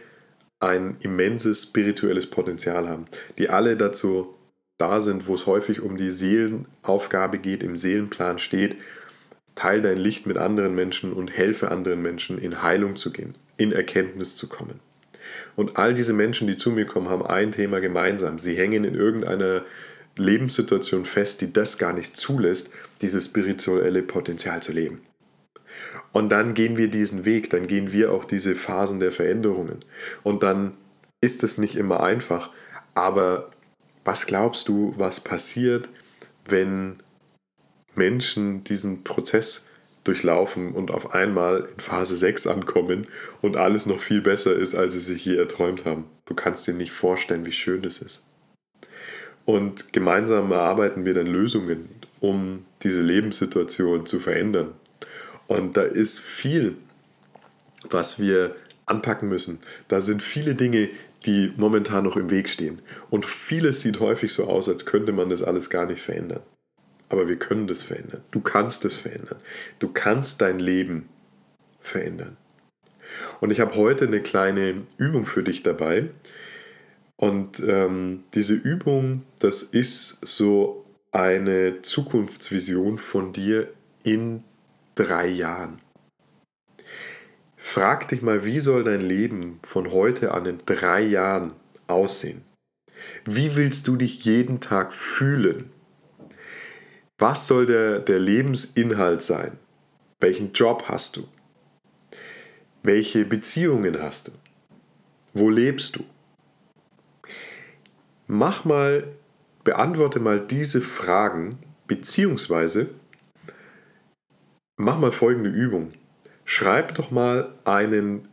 ein 0.61 0.97
immenses 1.01 1.63
spirituelles 1.63 2.29
Potenzial 2.29 2.89
haben. 2.89 3.07
Die 3.39 3.51
alle 3.51 3.77
dazu 3.77 4.35
da 4.79 5.01
sind, 5.01 5.27
wo 5.27 5.35
es 5.35 5.47
häufig 5.47 5.81
um 5.81 5.97
die 5.97 6.11
Seelenaufgabe 6.11 7.39
geht, 7.39 7.63
im 7.63 7.77
Seelenplan 7.77 8.39
steht, 8.39 8.77
teile 9.55 9.83
dein 9.83 9.97
Licht 9.97 10.27
mit 10.27 10.37
anderen 10.37 10.75
Menschen 10.75 11.13
und 11.13 11.31
helfe 11.31 11.71
anderen 11.71 12.03
Menschen 12.03 12.39
in 12.39 12.63
Heilung 12.63 12.97
zu 12.97 13.11
gehen, 13.11 13.35
in 13.57 13.73
Erkenntnis 13.73 14.37
zu 14.37 14.49
kommen. 14.49 14.81
Und 15.57 15.77
all 15.77 15.95
diese 15.95 16.13
Menschen, 16.13 16.47
die 16.47 16.57
zu 16.57 16.71
mir 16.71 16.87
kommen, 16.87 17.09
haben 17.09 17.25
ein 17.25 17.53
Thema 17.53 17.81
gemeinsam. 17.81 18.39
Sie 18.39 18.55
hängen 18.55 18.85
in 18.85 18.95
irgendeiner 18.95 19.65
Lebenssituation 20.17 21.05
fest, 21.05 21.41
die 21.41 21.53
das 21.53 21.79
gar 21.79 21.93
nicht 21.93 22.17
zulässt, 22.17 22.73
dieses 23.03 23.27
spirituelle 23.27 24.03
Potenzial 24.03 24.63
zu 24.63 24.73
leben. 24.73 25.03
Und 26.17 26.31
dann 26.31 26.55
gehen 26.55 26.79
wir 26.79 26.89
diesen 26.89 27.27
Weg, 27.27 27.51
dann 27.51 27.67
gehen 27.67 27.93
wir 27.93 28.11
auch 28.11 28.25
diese 28.25 28.55
Phasen 28.55 29.01
der 29.01 29.13
Veränderungen. 29.13 29.85
Und 30.23 30.43
dann 30.43 30.73
ist 31.21 31.45
es 31.45 31.59
nicht 31.59 31.77
immer 31.77 32.03
einfach. 32.03 32.53
Aber 32.95 33.51
was 34.03 34.25
glaubst 34.25 34.67
du, 34.69 34.95
was 34.97 35.21
passiert, 35.21 35.91
wenn 36.49 36.97
Menschen 37.95 38.65
diesen 38.65 39.05
Prozess 39.05 39.69
durchlaufen 40.05 40.73
und 40.73 40.91
auf 40.91 41.15
einmal 41.15 41.69
in 41.75 41.81
Phase 41.81 42.17
6 42.17 42.47
ankommen 42.47 43.09
und 43.43 43.59
alles 43.59 43.85
noch 43.85 44.01
viel 44.01 44.23
besser 44.23 44.57
ist, 44.57 44.75
als 44.75 44.95
sie 44.95 45.01
sich 45.01 45.23
je 45.23 45.37
erträumt 45.37 45.85
haben. 45.85 46.05
Du 46.25 46.35
kannst 46.35 46.67
dir 46.67 46.73
nicht 46.73 46.93
vorstellen, 46.93 47.45
wie 47.45 47.53
schön 47.53 47.83
das 47.83 48.01
ist. 48.01 48.25
Und 49.45 49.93
gemeinsam 49.93 50.51
erarbeiten 50.51 51.05
wir 51.05 51.13
dann 51.13 51.27
Lösungen, 51.27 51.91
um 52.21 52.65
diese 52.85 53.03
Lebenssituation 53.03 54.07
zu 54.07 54.19
verändern. 54.19 54.73
Und 55.47 55.77
da 55.77 55.83
ist 55.83 56.19
viel, 56.21 56.77
was 57.91 58.19
wir 58.19 58.55
anpacken 58.87 59.29
müssen. 59.29 59.61
Da 59.89 60.01
sind 60.01 60.23
viele 60.23 60.55
Dinge, 60.55 60.89
die 61.25 61.53
momentan 61.57 62.05
noch 62.05 62.17
im 62.17 62.31
Weg 62.31 62.49
stehen. 62.49 62.81
Und 63.11 63.27
vieles 63.27 63.81
sieht 63.81 64.01
häufig 64.01 64.33
so 64.33 64.47
aus, 64.47 64.69
als 64.69 64.87
könnte 64.87 65.13
man 65.13 65.31
das 65.31 65.43
alles 65.43 65.71
gar 65.71 65.87
nicht 65.87 66.01
verändern. 66.01 66.43
Aber 67.09 67.29
wir 67.29 67.37
können 67.37 67.67
das 67.67 67.83
verändern. 67.83 68.23
Du 68.31 68.41
kannst 68.41 68.85
es 68.85 68.95
verändern. 68.95 69.39
Du 69.79 69.89
kannst 69.89 70.41
dein 70.41 70.59
Leben 70.59 71.09
verändern. 71.81 72.37
Und 73.41 73.51
ich 73.51 73.61
habe 73.61 73.77
heute 73.77 74.07
eine 74.07 74.21
kleine 74.21 74.83
Übung 74.99 75.25
für 75.25 75.43
dich 75.43 75.63
dabei. 75.63 76.11
Und 77.17 77.61
ähm, 77.61 78.25
diese 78.35 78.55
Übung, 78.55 79.23
das 79.39 79.63
ist 79.63 80.27
so 80.27 80.85
eine 81.13 81.81
Zukunftsvision 81.83 82.99
von 82.99 83.33
dir 83.33 83.69
in 84.05 84.45
drei 84.97 85.29
Jahren. 85.29 85.81
Frag 87.57 88.09
dich 88.09 88.23
mal, 88.23 88.45
wie 88.45 88.61
soll 88.61 88.83
dein 88.83 89.01
Leben 89.01 89.61
von 89.65 89.93
heute 89.93 90.33
an 90.33 90.47
in 90.47 90.59
drei 90.67 91.03
Jahren 91.03 91.53
aussehen? 91.87 92.43
Wie 93.25 93.57
willst 93.57 93.87
du 93.87 93.97
dich 93.97 94.25
jeden 94.25 94.61
Tag 94.61 94.93
fühlen? 94.93 95.71
Was 97.19 97.47
soll 97.47 97.67
der, 97.67 98.01
der 98.01 98.19
Lebensinhalt 98.19 99.23
sein? 99.23 99.59
Welchen 100.21 100.53
Job 100.53 100.85
hast 100.87 101.17
du? 101.17 101.29
Welche 102.83 103.25
Beziehungen 103.25 104.01
hast 104.01 104.29
du? 104.29 104.33
Wo 105.35 105.51
lebst 105.51 105.97
du? 105.97 106.05
Mach 108.27 108.65
mal, 108.65 109.09
beantworte 109.65 110.21
mal 110.21 110.41
diese 110.41 110.81
Fragen, 110.81 111.59
beziehungsweise 111.87 112.91
mach 114.77 114.99
mal 114.99 115.13
folgende 115.13 115.51
Übung. 115.51 115.93
Schreib 116.45 116.95
doch 116.95 117.11
mal 117.11 117.55
einen, 117.65 118.29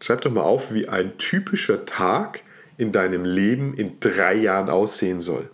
schreib 0.00 0.20
doch 0.20 0.30
mal 0.30 0.42
auf, 0.42 0.72
wie 0.74 0.88
ein 0.88 1.16
typischer 1.18 1.86
Tag 1.86 2.42
in 2.76 2.92
deinem 2.92 3.24
Leben 3.24 3.74
in 3.74 3.98
drei 4.00 4.34
Jahren 4.34 4.68
aussehen 4.68 5.20
soll. 5.20 5.50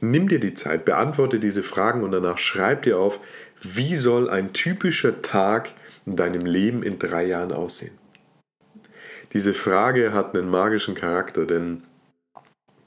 Nimm 0.00 0.28
dir 0.28 0.40
die 0.40 0.54
Zeit, 0.54 0.84
beantworte 0.84 1.38
diese 1.38 1.62
Fragen 1.62 2.02
und 2.02 2.12
danach 2.12 2.38
schreib 2.38 2.82
dir 2.82 2.98
auf, 2.98 3.20
wie 3.60 3.96
soll 3.96 4.30
ein 4.30 4.52
typischer 4.52 5.20
Tag 5.22 5.72
in 6.06 6.16
deinem 6.16 6.46
Leben 6.46 6.82
in 6.82 6.98
drei 6.98 7.24
Jahren 7.24 7.52
aussehen. 7.52 7.98
Diese 9.32 9.54
Frage 9.54 10.12
hat 10.12 10.36
einen 10.36 10.48
magischen 10.48 10.94
Charakter, 10.94 11.46
denn 11.46 11.82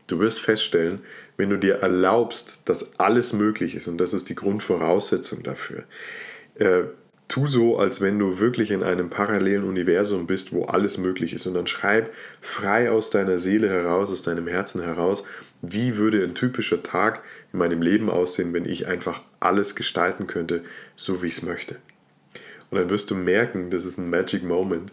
du 0.07 0.19
wirst 0.19 0.39
feststellen, 0.39 1.01
wenn 1.37 1.49
du 1.49 1.57
dir 1.57 1.75
erlaubst, 1.75 2.61
dass 2.65 2.99
alles 2.99 3.33
möglich 3.33 3.75
ist, 3.75 3.87
und 3.87 3.97
das 3.97 4.13
ist 4.13 4.29
die 4.29 4.35
Grundvoraussetzung 4.35 5.43
dafür, 5.43 5.83
äh, 6.55 6.83
tu 7.27 7.47
so, 7.47 7.79
als 7.79 7.99
wenn 7.99 8.19
du 8.19 8.39
wirklich 8.39 8.69
in 8.69 8.83
einem 8.83 9.09
parallelen 9.09 9.63
Universum 9.63 10.27
bist, 10.27 10.53
wo 10.53 10.65
alles 10.65 10.99
möglich 10.99 11.33
ist. 11.33 11.47
Und 11.47 11.55
dann 11.55 11.65
schreib 11.65 12.13
frei 12.41 12.91
aus 12.91 13.09
deiner 13.09 13.39
Seele 13.39 13.69
heraus, 13.69 14.11
aus 14.11 14.21
deinem 14.21 14.45
Herzen 14.45 14.83
heraus, 14.83 15.23
wie 15.63 15.95
würde 15.97 16.23
ein 16.23 16.35
typischer 16.35 16.83
Tag 16.83 17.23
in 17.51 17.57
meinem 17.57 17.81
Leben 17.81 18.11
aussehen, 18.11 18.53
wenn 18.53 18.65
ich 18.65 18.85
einfach 18.85 19.21
alles 19.39 19.75
gestalten 19.75 20.27
könnte, 20.27 20.63
so 20.95 21.23
wie 21.23 21.27
ich 21.27 21.37
es 21.37 21.41
möchte. 21.41 21.77
Und 22.69 22.77
dann 22.77 22.89
wirst 22.91 23.09
du 23.09 23.15
merken, 23.15 23.71
das 23.71 23.83
ist 23.83 23.97
ein 23.97 24.11
Magic 24.11 24.43
Moment, 24.43 24.91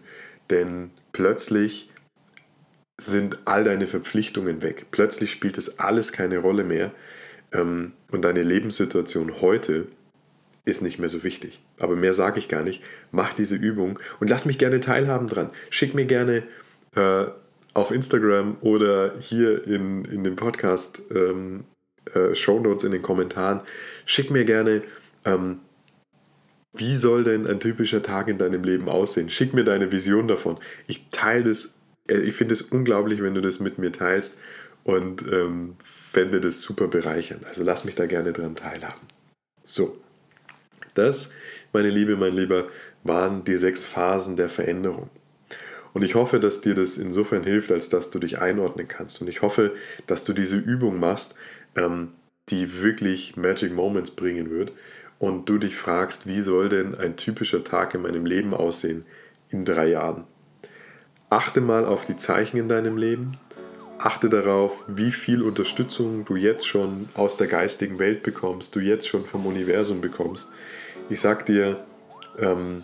denn 0.49 0.89
plötzlich 1.13 1.90
sind 3.05 3.39
all 3.45 3.63
deine 3.63 3.87
Verpflichtungen 3.87 4.61
weg. 4.61 4.87
Plötzlich 4.91 5.31
spielt 5.31 5.57
es 5.57 5.79
alles 5.79 6.11
keine 6.11 6.37
Rolle 6.39 6.63
mehr 6.63 6.91
ähm, 7.51 7.93
und 8.11 8.23
deine 8.23 8.43
Lebenssituation 8.43 9.41
heute 9.41 9.87
ist 10.65 10.81
nicht 10.81 10.99
mehr 10.99 11.09
so 11.09 11.23
wichtig. 11.23 11.61
Aber 11.79 11.95
mehr 11.95 12.13
sage 12.13 12.39
ich 12.39 12.47
gar 12.47 12.63
nicht. 12.63 12.83
Mach 13.11 13.33
diese 13.33 13.55
Übung 13.55 13.99
und 14.19 14.29
lass 14.29 14.45
mich 14.45 14.59
gerne 14.59 14.79
teilhaben 14.79 15.27
dran. 15.27 15.49
Schick 15.69 15.95
mir 15.95 16.05
gerne 16.05 16.43
äh, 16.95 17.25
auf 17.73 17.91
Instagram 17.91 18.57
oder 18.61 19.15
hier 19.19 19.65
in, 19.65 20.05
in 20.05 20.23
dem 20.23 20.35
Podcast 20.35 21.01
ähm, 21.13 21.63
äh, 22.13 22.35
Show 22.35 22.59
Notes 22.59 22.83
in 22.83 22.91
den 22.91 23.01
Kommentaren. 23.01 23.61
Schick 24.05 24.29
mir 24.29 24.45
gerne, 24.45 24.83
ähm, 25.25 25.59
wie 26.73 26.95
soll 26.95 27.23
denn 27.23 27.47
ein 27.47 27.59
typischer 27.59 28.01
Tag 28.01 28.27
in 28.27 28.37
deinem 28.37 28.63
Leben 28.63 28.87
aussehen? 28.87 29.29
Schick 29.29 29.53
mir 29.53 29.63
deine 29.63 29.91
Vision 29.91 30.27
davon. 30.27 30.57
Ich 30.87 31.09
teile 31.11 31.45
das, 31.45 31.80
ich 32.07 32.35
finde 32.35 32.53
es 32.53 32.61
unglaublich, 32.61 33.21
wenn 33.21 33.35
du 33.35 33.41
das 33.41 33.59
mit 33.59 33.77
mir 33.77 33.91
teilst 33.91 34.41
und 34.83 35.21
ähm, 35.31 35.75
fände 35.83 36.41
das 36.41 36.61
super 36.61 36.87
bereichernd. 36.87 37.45
Also 37.45 37.63
lass 37.63 37.85
mich 37.85 37.95
da 37.95 38.05
gerne 38.05 38.33
dran 38.33 38.55
teilhaben. 38.55 39.01
So. 39.61 39.97
Das, 40.93 41.31
meine 41.71 41.89
Liebe, 41.89 42.17
mein 42.17 42.33
Lieber, 42.33 42.67
waren 43.03 43.43
die 43.43 43.55
sechs 43.57 43.83
Phasen 43.83 44.35
der 44.35 44.49
Veränderung. 44.49 45.09
Und 45.93 46.03
ich 46.03 46.15
hoffe, 46.15 46.39
dass 46.39 46.61
dir 46.61 46.73
das 46.73 46.97
insofern 46.97 47.43
hilft, 47.43 47.71
als 47.71 47.89
dass 47.89 48.11
du 48.11 48.19
dich 48.19 48.39
einordnen 48.39 48.87
kannst. 48.87 49.21
Und 49.21 49.27
ich 49.27 49.41
hoffe, 49.41 49.75
dass 50.07 50.23
du 50.23 50.33
diese 50.33 50.57
Übung 50.57 50.99
machst, 50.99 51.35
ähm, 51.75 52.09
die 52.49 52.81
wirklich 52.81 53.37
Magic 53.37 53.73
Moments 53.73 54.11
bringen 54.11 54.49
wird. 54.49 54.71
Und 55.19 55.47
du 55.49 55.57
dich 55.57 55.75
fragst, 55.75 56.27
wie 56.27 56.41
soll 56.41 56.69
denn 56.69 56.95
ein 56.95 57.15
typischer 57.15 57.63
Tag 57.63 57.93
in 57.93 58.01
meinem 58.01 58.25
Leben 58.25 58.53
aussehen 58.53 59.05
in 59.49 59.65
drei 59.65 59.89
Jahren? 59.89 60.25
Achte 61.31 61.61
mal 61.61 61.85
auf 61.85 62.05
die 62.05 62.17
Zeichen 62.17 62.57
in 62.57 62.69
deinem 62.69 62.97
Leben. 62.97 63.31
Achte 63.97 64.29
darauf, 64.29 64.83
wie 64.87 65.11
viel 65.11 65.41
Unterstützung 65.41 66.25
du 66.25 66.35
jetzt 66.35 66.67
schon 66.67 67.09
aus 67.15 67.37
der 67.37 67.47
geistigen 67.47 67.97
Welt 67.97 68.21
bekommst, 68.21 68.75
du 68.75 68.79
jetzt 68.79 69.07
schon 69.07 69.25
vom 69.25 69.47
Universum 69.47 70.01
bekommst 70.01 70.51
ich 71.11 71.19
sag 71.19 71.45
dir, 71.45 71.83
ähm, 72.39 72.83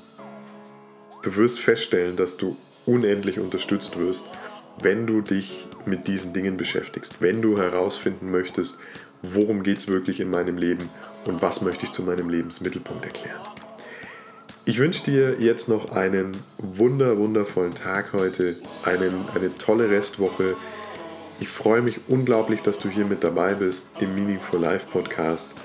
du 1.24 1.36
wirst 1.38 1.60
feststellen, 1.60 2.18
dass 2.18 2.36
du 2.36 2.58
unendlich 2.86 3.40
unterstützt 3.40 3.98
wirst, 3.98 4.26
wenn 4.82 5.08
du 5.08 5.22
dich 5.22 5.68
mit 5.86 6.08
diesen 6.08 6.34
Dingen 6.34 6.58
beschäftigst, 6.58 7.22
wenn 7.22 7.42
du 7.42 7.58
herausfinden 7.58 8.30
möchtest, 8.30 8.80
worum 9.22 9.64
geht 9.64 9.78
es 9.78 9.88
wirklich 9.88 10.20
in 10.20 10.30
meinem 10.30 10.58
Leben 10.58 10.90
und 11.26 11.42
was 11.42 11.62
möchte 11.62 11.86
ich 11.86 11.92
zu 11.92 12.04
meinem 12.04 12.30
Lebensmittelpunkt 12.30 13.06
erklären. 13.06 13.40
Ich 14.68 14.80
wünsche 14.80 15.02
dir 15.02 15.40
jetzt 15.40 15.70
noch 15.70 15.94
einen 15.94 16.34
wunder, 16.58 17.18
wundervollen 17.18 17.74
Tag 17.74 18.12
heute, 18.12 18.58
einen, 18.84 19.24
eine 19.34 19.58
tolle 19.58 19.90
Restwoche. 19.90 20.56
Ich 21.40 21.48
freue 21.48 21.82
mich 21.82 22.02
unglaublich, 22.10 22.64
dass 22.64 22.78
du 22.78 22.90
hier 22.90 23.06
mit 23.06 23.24
dabei 23.24 23.54
bist 23.54 23.88
im 24.02 24.14
Meaningful 24.14 24.60
Life 24.60 24.88
Podcast. 24.92 25.56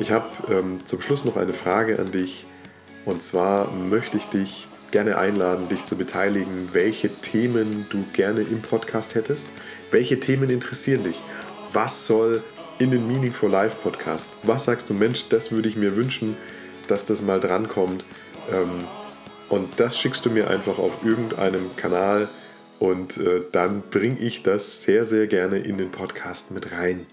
Ich 0.00 0.10
habe 0.10 0.26
ähm, 0.50 0.80
zum 0.84 1.00
Schluss 1.00 1.24
noch 1.24 1.38
eine 1.38 1.54
Frage 1.54 1.98
an 1.98 2.12
dich. 2.12 2.44
Und 3.06 3.22
zwar 3.22 3.72
möchte 3.72 4.18
ich 4.18 4.26
dich 4.26 4.68
gerne 4.90 5.16
einladen, 5.16 5.70
dich 5.70 5.86
zu 5.86 5.96
beteiligen, 5.96 6.68
welche 6.74 7.08
Themen 7.08 7.86
du 7.88 8.04
gerne 8.12 8.42
im 8.42 8.60
Podcast 8.60 9.14
hättest. 9.14 9.46
Welche 9.92 10.20
Themen 10.20 10.50
interessieren 10.50 11.04
dich? 11.04 11.18
Was 11.72 12.06
soll 12.06 12.44
in 12.78 12.90
den 12.90 13.08
Meaningful 13.08 13.48
Life 13.48 13.78
Podcast? 13.82 14.28
Was 14.42 14.66
sagst 14.66 14.90
du, 14.90 14.94
Mensch, 14.94 15.30
das 15.30 15.52
würde 15.52 15.70
ich 15.70 15.76
mir 15.76 15.96
wünschen, 15.96 16.36
dass 16.86 17.06
das 17.06 17.22
mal 17.22 17.40
drankommt? 17.40 18.04
Ähm, 18.52 18.86
und 19.48 19.80
das 19.80 19.98
schickst 19.98 20.24
du 20.24 20.30
mir 20.30 20.48
einfach 20.48 20.78
auf 20.78 21.04
irgendeinem 21.04 21.76
Kanal 21.76 22.28
und 22.78 23.16
äh, 23.18 23.42
dann 23.52 23.82
bringe 23.90 24.18
ich 24.18 24.42
das 24.42 24.82
sehr, 24.82 25.04
sehr 25.04 25.26
gerne 25.26 25.58
in 25.58 25.78
den 25.78 25.90
Podcast 25.90 26.50
mit 26.50 26.72
rein. 26.72 27.06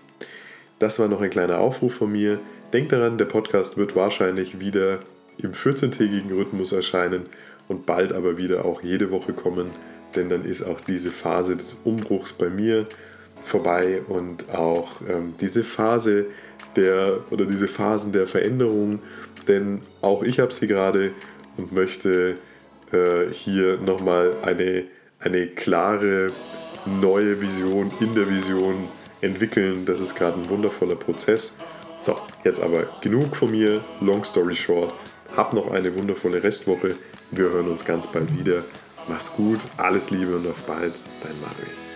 Das 0.80 1.00
war 1.00 1.08
noch 1.10 1.22
ein 1.22 1.30
kleiner 1.30 1.60
Aufruf 1.60 1.96
von 1.96 2.12
mir. 2.12 2.40
Denk 2.72 2.90
daran, 2.90 3.18
der 3.18 3.26
Podcast 3.26 3.78
wird 3.78 3.96
wahrscheinlich 3.96 4.60
wieder 4.60 5.00
im 5.38 5.52
14-tägigen 5.52 6.32
Rhythmus 6.32 6.72
erscheinen 6.72 7.26
und 7.68 7.86
bald 7.86 8.14
aber 8.14 8.38
wieder 8.38 8.66
auch 8.66 8.82
jede 8.82 9.12
Woche 9.12 9.34
kommen, 9.34 9.70
denn 10.16 10.30
dann 10.30 10.46
ist 10.46 10.64
auch 10.64 10.82
diese 10.82 11.12
Phase 11.12 11.56
des 11.56 11.82
Umbruchs 11.84 12.34
bei 12.34 12.50
mir 12.50 12.88
vorbei 13.46 14.02
und 14.08 14.50
auch 14.54 15.02
ähm, 15.08 15.34
diese 15.40 15.64
Phase 15.64 16.26
der 16.76 17.20
oder 17.32 17.46
diese 17.46 17.68
Phasen 17.68 18.12
der 18.12 18.28
Veränderung, 18.28 19.00
denn 19.48 19.82
auch 20.02 20.24
ich 20.24 20.40
habe 20.40 20.54
sie 20.54 20.68
gerade 20.68 21.12
und 21.58 21.72
möchte 21.72 22.38
äh, 22.92 23.32
hier 23.32 23.78
nochmal 23.78 24.34
eine, 24.42 24.86
eine 25.20 25.48
klare 25.48 26.32
neue 27.02 27.42
Vision 27.42 27.92
in 28.00 28.14
der 28.16 28.30
Vision 28.30 28.76
entwickeln. 29.22 29.86
Das 29.86 30.00
ist 30.00 30.16
gerade 30.16 30.40
ein 30.40 30.50
wundervoller 30.50 30.96
Prozess 30.96 31.56
so, 32.02 32.18
jetzt 32.46 32.62
aber 32.62 32.86
genug 33.02 33.36
von 33.36 33.52
mir. 33.52 33.82
Long 34.00 34.24
story 34.24 34.56
short. 34.56 34.94
Hab 35.36 35.54
noch 35.54 35.72
eine 35.72 35.94
wundervolle 35.96 36.42
Restwoche. 36.42 36.96
Wir 37.32 37.50
hören 37.50 37.70
uns 37.70 37.84
ganz 37.84 38.08
bald 38.08 38.38
wieder. 38.38 38.64
Mach's 39.08 39.34
gut, 39.34 39.60
alles 39.78 40.10
Liebe 40.10 40.36
und 40.36 40.48
auf 40.48 40.64
bald. 40.64 40.94
Dein 41.22 41.40
Manuel. 41.42 41.89